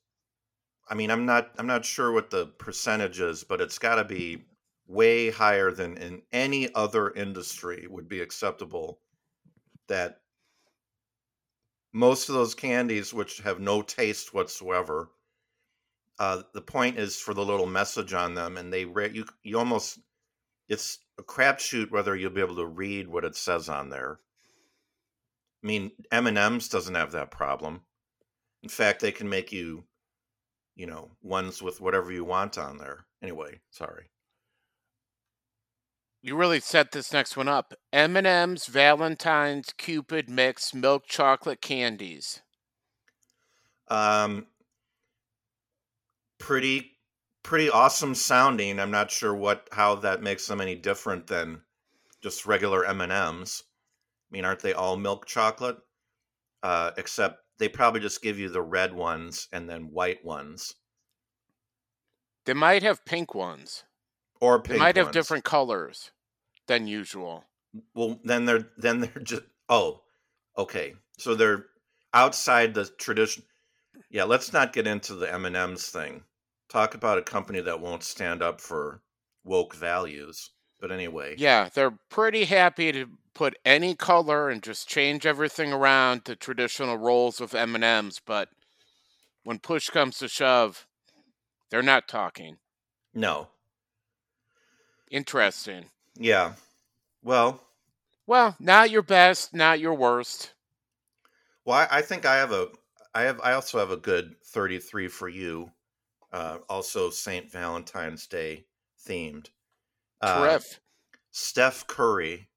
I 0.88 0.94
mean, 0.94 1.10
I'm 1.10 1.24
not 1.26 1.52
I'm 1.58 1.66
not 1.66 1.84
sure 1.84 2.12
what 2.12 2.30
the 2.30 2.46
percentage 2.46 3.20
is, 3.20 3.44
but 3.44 3.60
it's 3.60 3.78
got 3.78 3.96
to 3.96 4.04
be 4.04 4.44
way 4.86 5.30
higher 5.30 5.70
than 5.70 5.96
in 5.96 6.22
any 6.32 6.74
other 6.74 7.10
industry 7.12 7.86
would 7.88 8.08
be 8.08 8.20
acceptable 8.20 9.00
that 9.86 10.20
most 11.92 12.28
of 12.28 12.34
those 12.34 12.54
candies 12.56 13.14
which 13.14 13.38
have 13.38 13.60
no 13.60 13.82
taste 13.82 14.34
whatsoever 14.34 15.10
uh, 16.20 16.42
the 16.54 16.62
point 16.62 16.98
is 16.98 17.16
for 17.18 17.34
the 17.34 17.44
little 17.44 17.66
message 17.66 18.14
on 18.14 18.34
them 18.34 18.58
and 18.58 18.72
they 18.72 18.86
re- 18.86 19.10
you 19.12 19.26
you 19.44 19.58
almost 19.58 20.00
it's 20.68 20.98
a 21.18 21.24
crapshoot 21.24 21.90
whether 21.90 22.16
you'll 22.16 22.30
be 22.30 22.42
able 22.42 22.56
to 22.56 22.66
read 22.66 23.08
what 23.08 23.24
it 23.24 23.36
says 23.36 23.68
on 23.68 23.90
there 23.90 24.20
i 25.64 25.68
mean 25.68 25.90
m&ms 26.12 26.68
doesn't 26.68 26.96
have 26.96 27.12
that 27.12 27.32
problem 27.32 27.82
in 28.62 28.68
fact 28.68 29.00
they 29.00 29.12
can 29.12 29.28
make 29.28 29.52
you 29.52 29.84
you 30.76 30.86
know 30.86 31.10
ones 31.22 31.62
with 31.62 31.80
whatever 31.80 32.12
you 32.12 32.24
want 32.24 32.58
on 32.58 32.78
there 32.78 33.06
anyway 33.22 33.60
sorry 33.70 34.06
You 36.22 36.36
really 36.36 36.60
set 36.60 36.92
this 36.92 37.12
next 37.12 37.36
one 37.36 37.48
up. 37.48 37.74
M&M's 37.92 38.66
Valentine's 38.66 39.72
Cupid 39.76 40.30
Mix 40.30 40.74
milk 40.74 41.06
chocolate 41.06 41.60
candies. 41.62 42.42
um 43.88 44.46
pretty 46.40 46.96
pretty 47.44 47.70
awesome 47.70 48.14
sounding. 48.16 48.80
I'm 48.80 48.90
not 48.90 49.10
sure 49.12 49.34
what 49.34 49.68
how 49.72 49.94
that 49.96 50.22
makes 50.22 50.46
them 50.48 50.60
any 50.60 50.74
different 50.74 51.28
than 51.28 51.62
just 52.22 52.44
regular 52.46 52.84
m&ms 52.84 53.62
i 53.62 54.28
mean 54.30 54.44
aren't 54.44 54.60
they 54.60 54.72
all 54.72 54.96
milk 54.96 55.26
chocolate? 55.26 55.78
Uh 56.62 56.90
except 56.96 57.44
they 57.58 57.68
probably 57.68 58.00
just 58.00 58.22
give 58.22 58.38
you 58.38 58.48
the 58.48 58.62
red 58.62 58.92
ones 58.94 59.46
and 59.52 59.68
then 59.70 59.90
white 59.92 60.24
ones. 60.24 60.74
They 62.46 62.54
might 62.54 62.82
have 62.82 63.04
pink 63.04 63.34
ones. 63.34 63.84
or 64.40 64.58
They 64.58 64.68
pink 64.70 64.78
might 64.80 64.96
have 64.96 65.12
different 65.12 65.44
colors 65.44 66.10
than 66.66 66.86
usual. 66.86 67.44
well 67.94 68.18
then 68.24 68.44
they're 68.46 68.70
then 68.76 69.00
they're 69.00 69.22
just 69.22 69.42
oh 69.68 70.02
okay. 70.58 70.94
So 71.18 71.34
they're 71.34 71.66
outside 72.12 72.74
the 72.74 72.86
tradition 72.86 73.44
yeah 74.10 74.24
let's 74.24 74.52
not 74.52 74.72
get 74.72 74.86
into 74.86 75.14
the 75.14 75.32
m&ms 75.32 75.88
thing 75.90 76.24
talk 76.70 76.94
about 76.94 77.18
a 77.18 77.22
company 77.22 77.60
that 77.60 77.80
won't 77.80 78.02
stand 78.02 78.42
up 78.42 78.60
for 78.60 79.02
woke 79.44 79.74
values 79.74 80.52
but 80.80 80.90
anyway 80.92 81.36
Yeah, 81.36 81.68
they're 81.74 81.90
pretty 82.08 82.44
happy 82.44 82.92
to 82.92 83.18
put 83.34 83.58
any 83.64 83.96
color 83.96 84.48
and 84.48 84.62
just 84.62 84.88
change 84.88 85.26
everything 85.26 85.72
around 85.72 86.24
to 86.26 86.36
traditional 86.36 86.96
roles 86.98 87.40
of 87.40 87.52
M&Ms, 87.54 88.20
but 88.24 88.48
when 89.44 89.58
push 89.60 89.90
comes 89.90 90.18
to 90.18 90.28
shove, 90.28 90.86
they're 91.70 91.82
not 91.82 92.08
talking. 92.08 92.58
no 93.14 93.50
Interesting. 95.10 95.90
Yeah. 96.16 96.54
Well, 97.22 97.60
Well, 98.24 98.56
not 98.58 98.90
your 98.90 99.02
best, 99.02 99.52
not 99.52 99.78
your 99.78 99.92
worst. 99.92 100.54
well, 101.64 101.76
I, 101.90 101.98
I 101.98 102.02
think 102.02 102.26
I 102.26 102.36
have 102.36 102.52
a, 102.52 102.68
I 103.14 103.22
have, 103.22 103.40
I 103.40 103.52
also 103.52 103.78
have 103.78 103.90
a 103.90 103.96
good 103.96 104.36
thirty-three 104.44 105.08
for 105.08 105.28
you. 105.28 105.72
Uh, 106.32 106.58
also 106.68 107.10
Saint 107.10 107.50
Valentine's 107.50 108.26
Day 108.26 108.64
themed. 109.06 109.48
Uh, 110.20 110.58
Steph 111.30 111.86
Curry. 111.86 112.48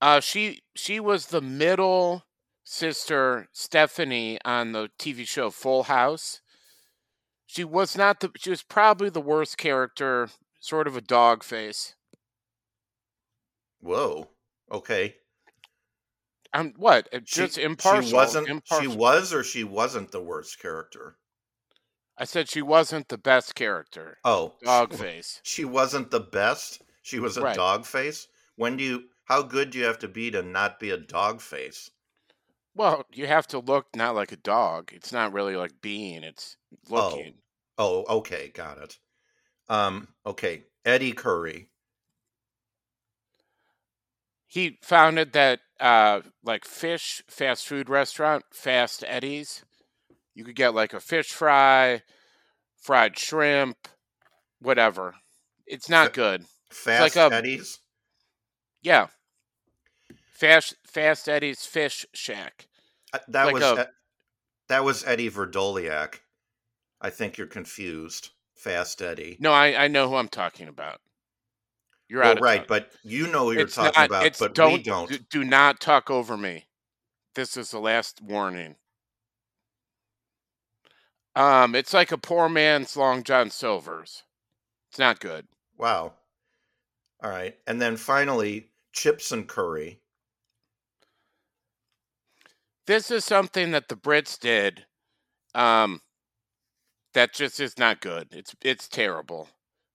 Uh, 0.00 0.20
she 0.20 0.62
she 0.74 1.00
was 1.00 1.26
the 1.26 1.40
middle 1.40 2.24
sister 2.64 3.48
Stephanie 3.52 4.38
on 4.44 4.72
the 4.72 4.90
TV 4.98 5.26
show 5.26 5.50
Full 5.50 5.84
House. 5.84 6.40
She 7.46 7.64
was 7.64 7.96
not 7.96 8.20
the. 8.20 8.30
She 8.36 8.50
was 8.50 8.62
probably 8.62 9.08
the 9.08 9.20
worst 9.20 9.56
character. 9.56 10.28
Sort 10.60 10.86
of 10.86 10.96
a 10.96 11.00
dog 11.00 11.44
face. 11.44 11.94
Whoa. 13.80 14.28
Okay. 14.72 15.16
Um, 16.54 16.72
what? 16.76 17.08
She, 17.26 17.42
Just 17.42 17.58
impartial. 17.58 18.08
She 18.08 18.14
wasn't. 18.14 18.48
impartial. 18.48 18.92
She 18.92 18.96
was, 18.96 19.34
or 19.34 19.44
she 19.44 19.62
wasn't 19.62 20.10
the 20.10 20.22
worst 20.22 20.58
character. 20.58 21.16
I 22.16 22.24
said 22.24 22.48
she 22.48 22.62
wasn't 22.62 23.08
the 23.08 23.18
best 23.18 23.54
character. 23.54 24.18
Oh, 24.24 24.54
Dog 24.62 24.92
she, 24.92 24.98
face. 24.98 25.40
she 25.42 25.64
wasn't 25.64 26.10
the 26.10 26.20
best. 26.20 26.82
She 27.02 27.18
was 27.18 27.36
a 27.36 27.42
Right. 27.42 27.56
dog 27.56 27.84
face. 27.84 28.28
When 28.56 28.76
do 28.76 28.84
you? 28.84 29.04
How 29.24 29.42
good 29.42 29.70
do 29.70 29.78
you 29.78 29.84
have 29.86 29.98
to 30.00 30.08
be 30.08 30.30
to 30.30 30.42
not 30.42 30.78
be 30.78 30.90
a 30.90 30.96
dog 30.96 31.40
face? 31.40 31.90
Well, 32.74 33.06
you 33.10 33.26
have 33.26 33.46
to 33.48 33.58
look 33.58 33.94
not 33.96 34.14
like 34.14 34.32
a 34.32 34.36
dog. 34.36 34.92
It's 34.92 35.12
not 35.12 35.32
really 35.32 35.56
like 35.56 35.80
being. 35.80 36.22
It's 36.22 36.56
Oh. 36.90 36.94
looking. 37.10 37.34
Oh, 37.78 38.04
okay, 38.18 38.48
got 38.48 38.78
it. 38.78 38.98
Um, 39.68 40.08
okay, 40.26 40.64
Eddie 40.84 41.12
Curry. 41.12 41.70
He 44.46 44.78
founded 44.82 45.32
that 45.32 45.60
uh 45.80 46.20
like 46.44 46.64
fish 46.64 47.22
fast 47.28 47.66
food 47.66 47.88
restaurant, 47.88 48.44
Fast 48.52 49.02
Eddie's. 49.06 49.64
You 50.34 50.44
could 50.44 50.56
get 50.56 50.74
like 50.74 50.92
a 50.92 51.00
fish 51.00 51.28
fry, 51.32 52.02
fried 52.80 53.18
shrimp, 53.18 53.88
whatever. 54.60 55.14
It's 55.66 55.88
not 55.88 56.12
good. 56.12 56.44
Fast 56.70 57.16
like 57.16 57.32
a- 57.32 57.34
Eddie's. 57.34 57.78
Yeah. 58.82 59.06
Fast 60.32 60.74
Fast 60.84 61.28
Eddie's 61.28 61.64
Fish 61.64 62.04
Shack. 62.12 62.66
Uh, 63.12 63.20
That 63.28 63.44
like 63.44 63.54
was 63.54 63.62
a- 63.62 63.90
that 64.68 64.84
was 64.84 65.04
Eddie 65.04 65.30
Vrdolyak. 65.30 66.20
I 67.00 67.10
think 67.10 67.38
you're 67.38 67.46
confused. 67.46 68.30
Fast 68.56 69.02
Eddie. 69.02 69.36
No, 69.40 69.52
I 69.52 69.84
I 69.84 69.88
know 69.88 70.08
who 70.08 70.16
I'm 70.16 70.28
talking 70.28 70.68
about. 70.68 71.00
You're 72.08 72.20
well, 72.22 72.30
out 72.32 72.36
of 72.38 72.42
right, 72.42 72.58
touch. 72.60 72.68
but 72.68 72.92
you 73.02 73.26
know 73.26 73.46
who 73.46 73.52
you're 73.52 73.62
it's 73.62 73.74
talking 73.74 73.92
not, 73.96 74.06
about, 74.06 74.38
but 74.38 74.54
don't, 74.54 74.72
we 74.74 74.82
don't. 74.82 75.08
Do, 75.10 75.18
do 75.30 75.44
not 75.44 75.80
talk 75.80 76.10
over 76.10 76.36
me. 76.36 76.66
This 77.34 77.56
is 77.56 77.70
the 77.70 77.78
last 77.78 78.20
warning. 78.22 78.76
Um, 81.36 81.74
it's 81.74 81.92
like 81.92 82.12
a 82.12 82.18
poor 82.18 82.48
man's 82.48 82.96
Long 82.96 83.22
John 83.22 83.50
Silver's. 83.50 84.22
It's 84.90 84.98
not 84.98 85.20
good. 85.20 85.46
Wow. 85.76 86.14
All 87.22 87.30
right, 87.30 87.56
and 87.66 87.80
then 87.80 87.96
finally, 87.96 88.68
chips 88.92 89.32
and 89.32 89.48
curry. 89.48 90.00
This 92.86 93.10
is 93.10 93.24
something 93.24 93.70
that 93.70 93.88
the 93.88 93.96
Brits 93.96 94.38
did. 94.38 94.84
Um, 95.54 96.02
that 97.14 97.32
just 97.32 97.60
is 97.60 97.78
not 97.78 98.00
good. 98.00 98.28
It's 98.32 98.54
it's 98.62 98.88
terrible. 98.88 99.48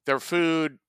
Their 0.05 0.19
food, 0.19 0.79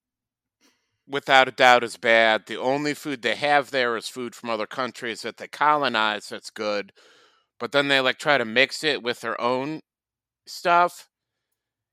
without 1.07 1.49
a 1.49 1.53
doubt, 1.53 1.85
is 1.85 1.99
bad. 1.99 2.47
The 2.47 2.57
only 2.57 2.95
food 2.95 3.21
they 3.21 3.35
have 3.35 3.71
there 3.71 3.97
is 3.97 4.09
food 4.09 4.35
from 4.35 4.49
other 4.49 4.67
countries 4.67 5.23
that 5.23 5.37
they 5.37 5.49
colonize. 5.49 6.29
That's 6.31 6.51
good, 6.51 6.93
but 7.59 7.73
then 7.73 7.89
they 7.89 8.01
like 8.01 8.19
try 8.19 8.39
to 8.39 8.45
mix 8.47 8.83
it 8.83 9.03
with 9.03 9.21
their 9.21 9.39
own 9.41 9.83
stuff. 10.51 11.09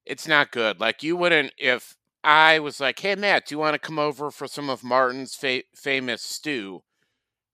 It's 0.05 0.27
not 0.27 0.51
good. 0.51 0.79
Like 0.79 1.03
you 1.03 1.15
wouldn't 1.15 1.53
if 1.57 1.95
I 2.23 2.59
was 2.59 2.79
like, 2.79 2.99
"Hey 2.99 3.15
Matt, 3.15 3.47
do 3.47 3.55
you 3.55 3.59
want 3.59 3.73
to 3.75 3.79
come 3.79 3.99
over 3.99 4.31
for 4.31 4.47
some 4.47 4.69
of 4.69 4.83
Martin's 4.83 5.35
fa- 5.35 5.63
famous 5.75 6.21
stew?" 6.21 6.83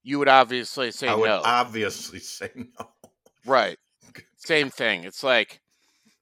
You 0.04 0.20
would 0.20 0.28
obviously 0.28 0.92
say 0.92 1.08
I 1.08 1.16
would 1.16 1.28
no. 1.28 1.42
obviously 1.44 2.20
say 2.20 2.50
no. 2.56 2.90
Right. 3.46 3.78
Same 4.38 4.70
thing. 4.70 5.04
It's 5.06 5.24
like 5.24 5.62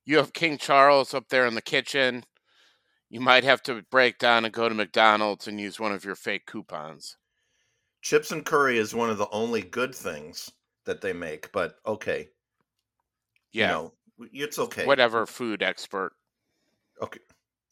you 0.05 0.17
have 0.17 0.33
King 0.33 0.57
Charles 0.57 1.13
up 1.13 1.29
there 1.29 1.45
in 1.45 1.55
the 1.55 1.61
kitchen. 1.61 2.23
You 3.09 3.19
might 3.19 3.43
have 3.43 3.61
to 3.63 3.83
break 3.91 4.19
down 4.19 4.45
and 4.45 4.53
go 4.53 4.69
to 4.69 4.75
McDonald's 4.75 5.47
and 5.47 5.59
use 5.59 5.79
one 5.79 5.91
of 5.91 6.05
your 6.05 6.15
fake 6.15 6.45
coupons. 6.45 7.17
Chips 8.01 8.31
and 8.31 8.45
curry 8.45 8.77
is 8.77 8.95
one 8.95 9.09
of 9.09 9.17
the 9.17 9.29
only 9.31 9.61
good 9.61 9.93
things 9.93 10.49
that 10.85 11.01
they 11.01 11.13
make, 11.13 11.51
but 11.51 11.75
okay. 11.85 12.29
Yeah. 13.51 13.67
You 13.67 13.73
know, 13.73 13.93
it's 14.31 14.59
okay. 14.59 14.85
Whatever 14.85 15.25
food 15.25 15.63
expert. 15.63 16.13
Okay. 17.01 17.19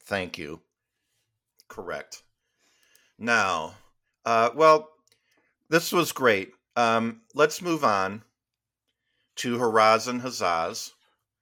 Thank 0.05 0.37
you. 0.37 0.61
Correct. 1.67 2.23
Now, 3.17 3.75
uh, 4.25 4.49
well, 4.55 4.89
this 5.69 5.91
was 5.91 6.11
great. 6.11 6.51
Um, 6.75 7.21
let's 7.35 7.61
move 7.61 7.83
on 7.83 8.23
to 9.37 9.55
and 9.55 10.21
Hazaz. 10.21 10.91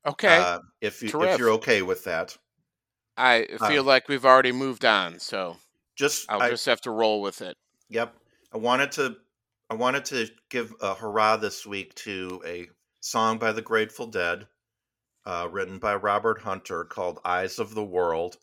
Okay. 0.05 0.37
Uh, 0.37 0.59
if 0.81 1.01
you, 1.01 1.09
if 1.21 1.39
you're 1.39 1.51
okay 1.51 1.81
with 1.81 2.03
that, 2.05 2.37
I 3.17 3.47
uh, 3.59 3.67
feel 3.67 3.83
like 3.83 4.07
we've 4.07 4.25
already 4.25 4.51
moved 4.51 4.85
on, 4.85 5.19
so 5.19 5.57
just 5.95 6.29
I'll 6.29 6.41
I, 6.41 6.49
just 6.49 6.65
have 6.67 6.81
to 6.81 6.91
roll 6.91 7.21
with 7.21 7.41
it. 7.41 7.57
Yep. 7.89 8.13
I 8.53 8.57
wanted 8.57 8.91
to 8.93 9.17
I 9.69 9.73
wanted 9.73 10.05
to 10.05 10.27
give 10.49 10.73
a 10.81 10.93
hurrah 10.93 11.37
this 11.37 11.65
week 11.65 11.93
to 11.95 12.41
a 12.45 12.67
song 13.01 13.37
by 13.37 13.51
the 13.51 13.61
Grateful 13.61 14.07
Dead, 14.07 14.47
uh, 15.27 15.45
written 15.51 15.77
by 15.77 15.93
Robert 15.93 16.39
Hunter 16.39 16.85
called 16.85 17.19
Eyes 17.25 17.59
of 17.59 17.75
the 17.75 17.83
World. 17.83 18.37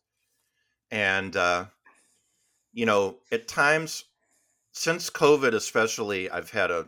And 0.90 1.35
uh, 1.35 1.64
you 2.75 2.85
know, 2.85 3.16
at 3.33 3.49
times 3.49 4.05
since 4.73 5.09
COVID 5.09 5.55
especially, 5.55 6.29
I've 6.29 6.51
had 6.51 6.70
a 6.70 6.87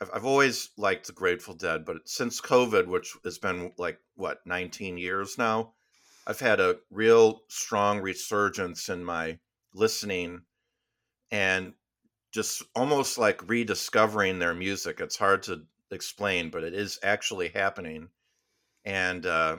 I've, 0.00 0.10
I've 0.12 0.24
always 0.26 0.70
liked 0.76 1.06
the 1.06 1.12
Grateful 1.12 1.54
Dead, 1.54 1.84
but 1.84 2.08
since 2.08 2.40
COVID, 2.40 2.88
which 2.88 3.14
has 3.24 3.38
been 3.38 3.72
like 3.78 4.00
what, 4.16 4.40
19 4.44 4.98
years 4.98 5.38
now, 5.38 5.74
I've 6.26 6.40
had 6.40 6.58
a 6.58 6.78
real 6.90 7.42
strong 7.46 8.00
resurgence 8.00 8.88
in 8.88 9.04
my 9.04 9.38
listening 9.72 10.42
and 11.30 11.74
just 12.32 12.64
almost 12.74 13.18
like 13.18 13.48
rediscovering 13.48 14.40
their 14.40 14.54
music. 14.54 15.00
It's 15.00 15.16
hard 15.16 15.44
to 15.44 15.62
explain, 15.92 16.50
but 16.50 16.64
it 16.64 16.74
is 16.74 16.98
actually 17.04 17.50
happening. 17.50 18.08
And 18.86 19.26
uh, 19.26 19.58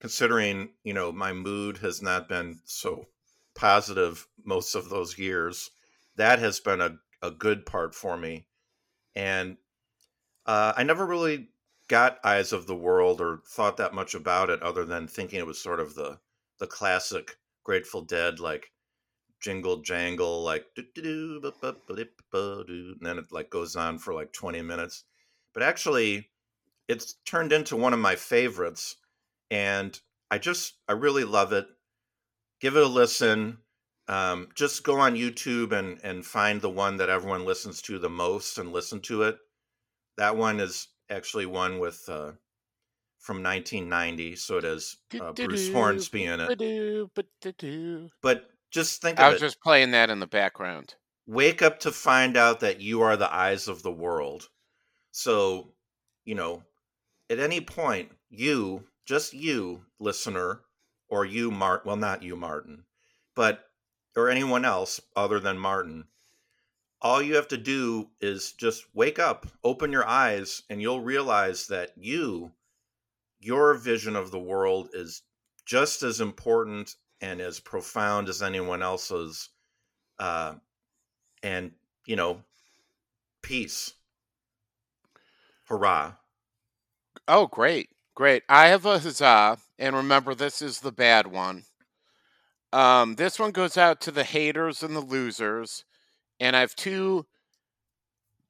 considering, 0.00 0.70
you 0.84 0.94
know, 0.94 1.10
my 1.10 1.32
mood 1.32 1.78
has 1.78 2.02
not 2.02 2.28
been 2.28 2.60
so 2.64 3.08
positive 3.56 4.28
most 4.44 4.74
of 4.74 4.90
those 4.90 5.18
years, 5.18 5.70
that 6.16 6.38
has 6.38 6.60
been 6.60 6.80
a, 6.80 6.96
a 7.22 7.30
good 7.30 7.66
part 7.66 7.94
for 7.94 8.16
me. 8.16 8.46
And 9.16 9.56
uh, 10.46 10.74
I 10.76 10.82
never 10.82 11.06
really 11.06 11.48
got 11.88 12.18
Eyes 12.22 12.52
of 12.52 12.66
the 12.66 12.76
World 12.76 13.20
or 13.20 13.40
thought 13.48 13.78
that 13.78 13.94
much 13.94 14.14
about 14.14 14.50
it 14.50 14.62
other 14.62 14.84
than 14.84 15.08
thinking 15.08 15.38
it 15.38 15.46
was 15.46 15.60
sort 15.60 15.80
of 15.80 15.94
the 15.94 16.18
the 16.58 16.66
classic 16.66 17.36
Grateful 17.64 18.02
Dead 18.02 18.40
like 18.40 18.70
jingle 19.40 19.78
jangle 19.78 20.42
like 20.42 20.66
and 20.76 21.42
then 23.00 23.18
it 23.18 23.24
like 23.30 23.50
goes 23.50 23.76
on 23.76 23.98
for 23.98 24.14
like 24.14 24.32
20 24.32 24.62
minutes 24.62 25.04
but 25.52 25.62
actually 25.62 26.30
it's 26.88 27.14
turned 27.26 27.52
into 27.52 27.76
one 27.76 27.92
of 27.92 27.98
my 27.98 28.16
favorites 28.16 28.96
and 29.50 30.00
i 30.30 30.38
just 30.38 30.74
i 30.88 30.92
really 30.92 31.24
love 31.24 31.52
it 31.52 31.66
give 32.60 32.76
it 32.76 32.82
a 32.82 32.86
listen 32.86 33.58
um, 34.06 34.48
just 34.54 34.84
go 34.84 34.98
on 34.98 35.14
youtube 35.14 35.72
and 35.72 35.98
and 36.04 36.26
find 36.26 36.60
the 36.60 36.70
one 36.70 36.96
that 36.98 37.08
everyone 37.08 37.44
listens 37.44 37.80
to 37.82 37.98
the 37.98 38.10
most 38.10 38.58
and 38.58 38.72
listen 38.72 39.00
to 39.00 39.22
it 39.22 39.38
that 40.16 40.36
one 40.36 40.60
is 40.60 40.88
actually 41.10 41.46
one 41.46 41.78
with 41.78 42.02
uh, 42.08 42.32
from 43.18 43.42
1990 43.42 44.36
so 44.36 44.58
it 44.58 44.64
has 44.64 44.96
uh, 45.20 45.32
bruce 45.32 45.70
hornsby 45.72 46.24
in 46.24 46.40
it 46.40 46.48
Ba-doo, 46.48 47.08
but 48.20 48.50
just 48.70 49.00
think 49.00 49.20
I 49.20 49.28
of 49.28 49.32
was 49.34 49.42
it 49.42 49.46
just 49.46 49.60
playing 49.62 49.92
that 49.92 50.10
in 50.10 50.18
the 50.18 50.26
background. 50.26 50.96
wake 51.26 51.62
up 51.62 51.78
to 51.80 51.92
find 51.92 52.36
out 52.36 52.60
that 52.60 52.80
you 52.80 53.02
are 53.02 53.16
the 53.16 53.32
eyes 53.32 53.68
of 53.68 53.82
the 53.82 53.92
world. 53.92 54.48
So, 55.12 55.74
you 56.24 56.34
know, 56.34 56.64
at 57.30 57.38
any 57.38 57.60
point, 57.60 58.10
you, 58.30 58.84
just 59.04 59.32
you, 59.32 59.84
listener, 59.98 60.60
or 61.08 61.24
you, 61.24 61.50
Mart, 61.50 61.84
well, 61.84 61.96
not 61.96 62.22
you, 62.22 62.36
Martin, 62.36 62.84
but, 63.34 63.70
or 64.16 64.28
anyone 64.28 64.64
else 64.64 65.00
other 65.16 65.40
than 65.40 65.58
Martin, 65.58 66.04
all 67.00 67.20
you 67.20 67.34
have 67.36 67.48
to 67.48 67.58
do 67.58 68.08
is 68.20 68.52
just 68.52 68.86
wake 68.94 69.18
up, 69.18 69.46
open 69.62 69.92
your 69.92 70.06
eyes, 70.06 70.62
and 70.70 70.80
you'll 70.80 71.02
realize 71.02 71.66
that 71.66 71.92
you, 71.96 72.52
your 73.40 73.74
vision 73.74 74.16
of 74.16 74.30
the 74.30 74.38
world 74.38 74.88
is 74.94 75.22
just 75.66 76.02
as 76.02 76.20
important 76.20 76.96
and 77.20 77.40
as 77.40 77.60
profound 77.60 78.28
as 78.28 78.42
anyone 78.42 78.82
else's. 78.82 79.50
Uh, 80.18 80.54
and 81.42 81.72
you 82.06 82.16
know, 82.16 82.42
peace. 83.42 83.92
Hurrah! 85.66 86.14
Oh, 87.26 87.46
great, 87.46 87.88
great. 88.14 88.42
I 88.48 88.66
have 88.68 88.84
a 88.84 88.98
huzzah, 88.98 89.58
and 89.78 89.96
remember, 89.96 90.34
this 90.34 90.60
is 90.60 90.80
the 90.80 90.92
bad 90.92 91.26
one. 91.26 91.64
Um, 92.72 93.14
this 93.14 93.38
one 93.38 93.52
goes 93.52 93.78
out 93.78 94.00
to 94.02 94.10
the 94.10 94.24
haters 94.24 94.82
and 94.82 94.94
the 94.96 95.00
losers, 95.00 95.84
and 96.40 96.56
I 96.56 96.60
have 96.60 96.74
two 96.74 97.26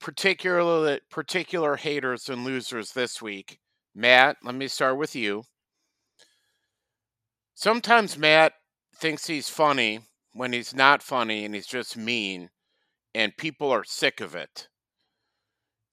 particular 0.00 1.00
particular 1.10 1.76
haters 1.76 2.28
and 2.28 2.44
losers 2.44 2.92
this 2.92 3.22
week. 3.22 3.58
Matt, 3.94 4.38
let 4.42 4.54
me 4.54 4.68
start 4.68 4.98
with 4.98 5.14
you. 5.14 5.44
Sometimes 7.54 8.18
Matt 8.18 8.54
thinks 8.96 9.26
he's 9.26 9.48
funny 9.48 10.00
when 10.32 10.52
he's 10.52 10.74
not 10.74 11.02
funny 11.02 11.44
and 11.44 11.54
he's 11.54 11.66
just 11.66 11.96
mean, 11.96 12.50
and 13.14 13.36
people 13.36 13.70
are 13.70 13.84
sick 13.84 14.20
of 14.20 14.34
it. 14.34 14.68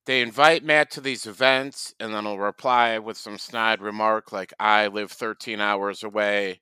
They 0.05 0.21
invite 0.21 0.63
Matt 0.63 0.89
to 0.91 1.01
these 1.01 1.27
events, 1.27 1.93
and 1.99 2.13
then 2.13 2.25
he'll 2.25 2.39
reply 2.39 2.97
with 2.97 3.17
some 3.17 3.37
snide 3.37 3.81
remark 3.81 4.31
like, 4.31 4.51
I 4.59 4.87
live 4.87 5.11
13 5.11 5.61
hours 5.61 6.03
away. 6.03 6.61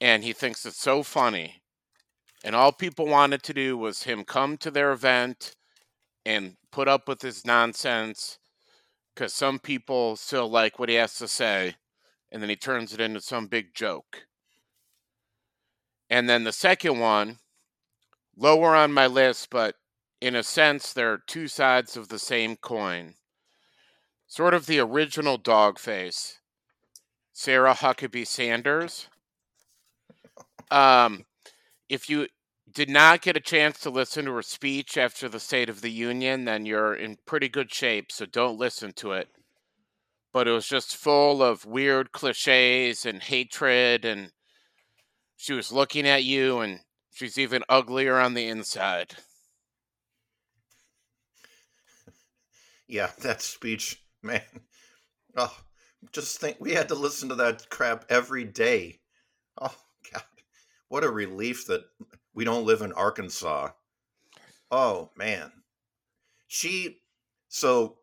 And 0.00 0.22
he 0.22 0.34
thinks 0.34 0.66
it's 0.66 0.80
so 0.80 1.02
funny. 1.02 1.62
And 2.44 2.54
all 2.54 2.70
people 2.70 3.06
wanted 3.06 3.42
to 3.44 3.54
do 3.54 3.78
was 3.78 4.02
him 4.02 4.24
come 4.24 4.58
to 4.58 4.70
their 4.70 4.92
event 4.92 5.56
and 6.26 6.56
put 6.70 6.86
up 6.86 7.08
with 7.08 7.22
his 7.22 7.46
nonsense 7.46 8.38
because 9.14 9.32
some 9.32 9.58
people 9.58 10.16
still 10.16 10.48
like 10.48 10.78
what 10.78 10.90
he 10.90 10.96
has 10.96 11.14
to 11.14 11.28
say. 11.28 11.76
And 12.30 12.42
then 12.42 12.50
he 12.50 12.56
turns 12.56 12.92
it 12.92 13.00
into 13.00 13.20
some 13.20 13.46
big 13.46 13.74
joke. 13.74 14.26
And 16.10 16.28
then 16.28 16.44
the 16.44 16.52
second 16.52 17.00
one, 17.00 17.38
lower 18.36 18.76
on 18.76 18.92
my 18.92 19.06
list, 19.06 19.48
but 19.50 19.76
in 20.20 20.34
a 20.34 20.42
sense, 20.42 20.92
they're 20.92 21.18
two 21.18 21.48
sides 21.48 21.96
of 21.96 22.08
the 22.08 22.18
same 22.18 22.56
coin. 22.56 23.14
Sort 24.26 24.54
of 24.54 24.66
the 24.66 24.80
original 24.80 25.36
dog 25.36 25.78
face. 25.78 26.40
Sarah 27.32 27.74
Huckabee 27.74 28.26
Sanders. 28.26 29.08
Um, 30.70 31.26
if 31.88 32.08
you 32.08 32.28
did 32.72 32.88
not 32.88 33.22
get 33.22 33.36
a 33.36 33.40
chance 33.40 33.78
to 33.80 33.90
listen 33.90 34.24
to 34.24 34.32
her 34.32 34.42
speech 34.42 34.98
after 34.98 35.28
the 35.28 35.38
State 35.38 35.68
of 35.68 35.80
the 35.80 35.90
Union, 35.90 36.44
then 36.44 36.66
you're 36.66 36.94
in 36.94 37.18
pretty 37.26 37.48
good 37.48 37.72
shape, 37.72 38.10
so 38.10 38.26
don't 38.26 38.58
listen 38.58 38.92
to 38.94 39.12
it. 39.12 39.28
But 40.32 40.48
it 40.48 40.52
was 40.52 40.66
just 40.66 40.96
full 40.96 41.42
of 41.42 41.64
weird 41.64 42.12
cliches 42.12 43.06
and 43.06 43.22
hatred, 43.22 44.04
and 44.04 44.32
she 45.36 45.52
was 45.52 45.70
looking 45.70 46.06
at 46.06 46.24
you, 46.24 46.58
and 46.58 46.80
she's 47.12 47.38
even 47.38 47.62
uglier 47.68 48.18
on 48.18 48.34
the 48.34 48.46
inside. 48.46 49.14
Yeah, 52.88 53.10
that 53.20 53.42
speech, 53.42 54.02
man. 54.22 54.42
Oh, 55.36 55.56
just 56.12 56.40
think 56.40 56.58
we 56.60 56.72
had 56.72 56.88
to 56.88 56.94
listen 56.94 57.28
to 57.28 57.34
that 57.36 57.68
crap 57.70 58.04
every 58.08 58.44
day. 58.44 59.00
Oh, 59.60 59.74
God. 60.12 60.22
What 60.88 61.04
a 61.04 61.10
relief 61.10 61.66
that 61.66 61.84
we 62.34 62.44
don't 62.44 62.66
live 62.66 62.82
in 62.82 62.92
Arkansas. 62.92 63.70
Oh, 64.70 65.10
man. 65.16 65.52
She, 66.48 66.98
so 67.48 67.98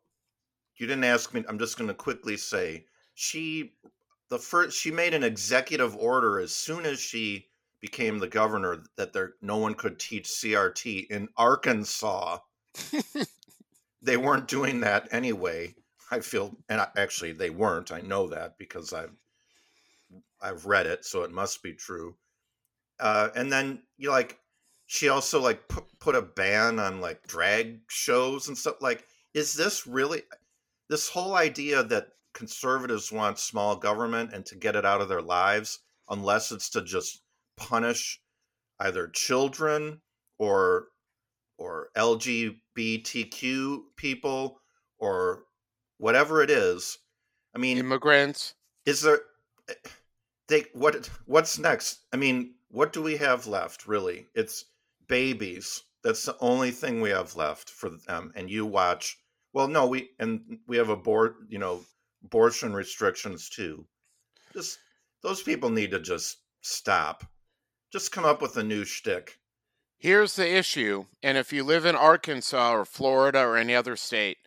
you 0.78 0.88
didn't 0.88 1.04
ask 1.06 1.34
me. 1.34 1.44
I'm 1.48 1.60
just 1.60 1.78
going 1.78 1.88
to 1.88 1.94
quickly 1.94 2.38
say 2.38 2.86
she, 3.14 3.76
the 4.30 4.40
first, 4.40 4.78
she 4.78 4.92
made 4.92 5.14
an 5.14 5.24
executive 5.24 5.96
order 5.96 6.40
as 6.40 6.54
soon 6.54 6.86
as 6.86 7.00
she 7.00 7.48
became 7.80 8.18
the 8.18 8.28
governor 8.28 8.84
that 8.98 9.14
there 9.14 9.34
no 9.42 9.58
one 9.58 9.76
could 9.76 10.00
teach 10.00 10.26
CRT 10.26 11.08
in 11.10 11.28
Arkansas. 11.38 12.40
they 14.04 14.18
weren't 14.18 14.48
doing 14.48 14.82
that 14.82 15.08
anyway. 15.12 15.76
I 16.12 16.20
feel, 16.20 16.56
and 16.70 16.82
I, 16.82 16.88
actually 16.98 17.32
they 17.32 17.50
weren't. 17.50 17.92
I 17.92 18.02
know 18.02 18.28
that 18.28 18.58
because 18.58 18.94
I've 18.94 19.16
I've 20.42 20.66
read 20.66 20.86
it, 20.86 21.06
so 21.06 21.24
it 21.24 21.32
must 21.32 21.64
be 21.64 21.74
true. 21.74 22.16
Uh, 23.00 23.30
and 23.36 23.52
then 23.52 23.82
you 23.98 24.08
know, 24.08 24.14
like 24.14 24.40
she 24.86 25.10
also 25.10 25.42
like 25.42 25.68
put, 25.70 25.86
put 26.00 26.16
a 26.16 26.22
ban 26.22 26.80
on 26.80 27.02
like 27.02 27.26
drag 27.28 27.80
shows 27.90 28.48
and 28.48 28.58
stuff. 28.58 28.76
Like, 28.82 29.06
is 29.34 29.54
this 29.56 29.88
really 29.88 30.24
this 30.90 31.10
whole 31.10 31.36
idea 31.36 31.84
that 31.84 32.10
conservatives 32.34 33.12
want 33.12 33.40
small 33.40 33.76
government 33.76 34.34
and 34.34 34.46
to 34.46 34.56
get 34.56 34.76
it 34.76 34.86
out 34.86 35.02
of 35.02 35.10
their 35.10 35.22
lives, 35.22 35.80
unless 36.10 36.52
it's 36.52 36.70
to 36.72 36.82
just 36.84 37.22
punish 37.58 38.20
either 38.80 39.08
children 39.08 40.02
or 40.38 40.88
or 41.64 41.90
LGBTQ 41.96 43.80
people 43.96 44.60
or 44.98 45.46
whatever 45.98 46.44
it 46.44 46.50
is. 46.50 46.98
I 47.56 47.58
mean, 47.58 47.78
immigrants. 47.78 48.56
Is 48.86 49.02
there 49.02 49.22
they 50.50 50.66
what 50.74 51.10
what's 51.26 51.58
next? 51.58 52.00
I 52.12 52.18
mean, 52.18 52.56
what 52.68 52.92
do 52.92 53.02
we 53.02 53.16
have 53.16 53.48
left 53.48 53.88
really? 53.88 54.28
It's 54.36 54.66
babies. 55.08 55.84
That's 56.04 56.26
the 56.26 56.36
only 56.42 56.72
thing 56.72 57.00
we 57.00 57.12
have 57.12 57.38
left 57.38 57.70
for 57.70 57.90
them. 57.90 58.34
And 58.36 58.50
you 58.50 58.66
watch. 58.66 59.18
Well, 59.54 59.70
no, 59.70 59.88
we 59.88 60.10
and 60.20 60.60
we 60.68 60.76
have 60.78 60.90
abort, 60.90 61.38
you 61.48 61.60
know, 61.60 61.86
abortion 62.26 62.74
restrictions 62.74 63.50
too. 63.50 63.88
Just 64.52 64.80
those 65.22 65.42
people 65.42 65.70
need 65.70 65.92
to 65.92 66.00
just 66.02 66.40
stop. 66.60 67.24
Just 67.90 68.12
come 68.12 68.26
up 68.26 68.42
with 68.42 68.58
a 68.58 68.64
new 68.64 68.84
shtick. 68.84 69.40
Here's 70.04 70.36
the 70.36 70.54
issue, 70.54 71.06
and 71.24 71.38
if 71.38 71.54
you 71.54 71.64
live 71.64 71.86
in 71.86 71.96
Arkansas 71.96 72.74
or 72.74 72.84
Florida 72.84 73.40
or 73.40 73.56
any 73.56 73.74
other 73.74 73.96
state, 73.96 74.38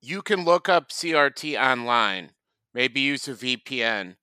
you 0.00 0.22
can 0.22 0.44
look 0.44 0.68
up 0.68 0.90
CRT 0.90 1.60
online, 1.60 2.30
maybe 2.72 3.00
use 3.00 3.26
a 3.26 3.34
VPN, 3.34 4.14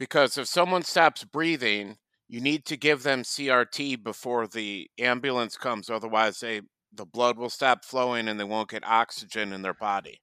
because 0.00 0.36
if 0.36 0.48
someone 0.48 0.82
stops 0.82 1.22
breathing, 1.22 1.98
you 2.26 2.40
need 2.40 2.64
to 2.64 2.76
give 2.76 3.04
them 3.04 3.22
CRT 3.22 4.02
before 4.02 4.48
the 4.48 4.90
ambulance 4.98 5.56
comes, 5.56 5.88
otherwise 5.88 6.40
they 6.40 6.62
the 6.92 7.06
blood 7.06 7.38
will 7.38 7.48
stop 7.48 7.84
flowing 7.84 8.26
and 8.26 8.40
they 8.40 8.44
won't 8.44 8.70
get 8.70 8.84
oxygen 8.84 9.52
in 9.52 9.62
their 9.62 9.74
body. 9.74 10.20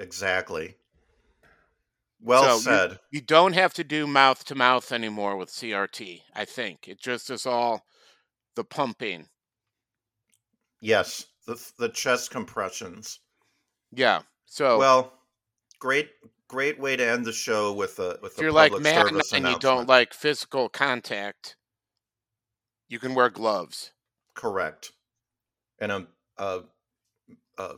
Exactly. 0.00 0.74
Well 2.20 2.58
so 2.58 2.70
said. 2.72 2.90
You, 2.90 2.96
you 3.12 3.20
don't 3.20 3.52
have 3.52 3.72
to 3.74 3.84
do 3.84 4.08
mouth 4.08 4.44
to 4.46 4.56
mouth 4.56 4.90
anymore 4.90 5.36
with 5.36 5.50
CRT, 5.50 6.22
I 6.34 6.44
think. 6.44 6.88
It 6.88 7.00
just 7.00 7.30
is 7.30 7.46
all 7.46 7.84
the 8.56 8.64
pumping. 8.64 9.28
Yes, 10.80 11.26
the 11.46 11.60
the 11.78 11.88
chest 11.88 12.30
compressions. 12.30 13.20
Yeah. 13.92 14.22
So 14.46 14.78
well, 14.78 15.12
great 15.78 16.10
great 16.48 16.78
way 16.78 16.96
to 16.96 17.04
end 17.04 17.24
the 17.24 17.32
show 17.32 17.72
with 17.72 17.98
a 17.98 18.18
with 18.22 18.34
if 18.34 18.38
you're 18.38 18.52
like 18.52 18.78
Matt 18.80 19.10
and 19.32 19.46
you 19.46 19.58
don't 19.58 19.88
like 19.88 20.14
physical 20.14 20.68
contact, 20.68 21.56
you 22.88 22.98
can 22.98 23.14
wear 23.14 23.30
gloves. 23.30 23.92
Correct, 24.34 24.92
and 25.80 25.92
a, 25.92 26.06
a, 26.38 26.60
a 27.58 27.74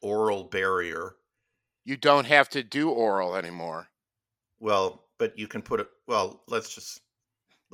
oral 0.00 0.44
barrier. 0.44 1.16
You 1.84 1.96
don't 1.96 2.26
have 2.26 2.48
to 2.50 2.62
do 2.62 2.90
oral 2.90 3.36
anymore. 3.36 3.88
Well, 4.60 5.04
but 5.18 5.38
you 5.38 5.48
can 5.48 5.62
put 5.62 5.80
it. 5.80 5.88
Well, 6.06 6.42
let's 6.48 6.74
just 6.74 7.00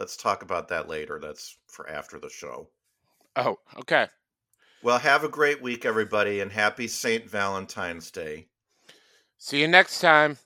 let's 0.01 0.17
talk 0.17 0.43
about 0.43 0.67
that 0.69 0.89
later. 0.89 1.21
That's 1.23 1.59
for 1.69 1.89
after 1.89 2.19
the 2.19 2.31
show. 2.31 2.71
Oh, 3.37 3.57
okay. 3.79 4.09
Well, 4.83 4.99
have 4.99 5.23
a 5.23 5.29
great 5.29 5.63
week, 5.63 5.85
everybody, 5.85 6.41
and 6.41 6.51
happy 6.51 6.89
St. 6.89 7.29
Valentine's 7.29 8.11
Day. 8.11 8.49
See 9.37 9.61
you 9.61 9.69
next 9.69 10.01
time. 10.01 10.39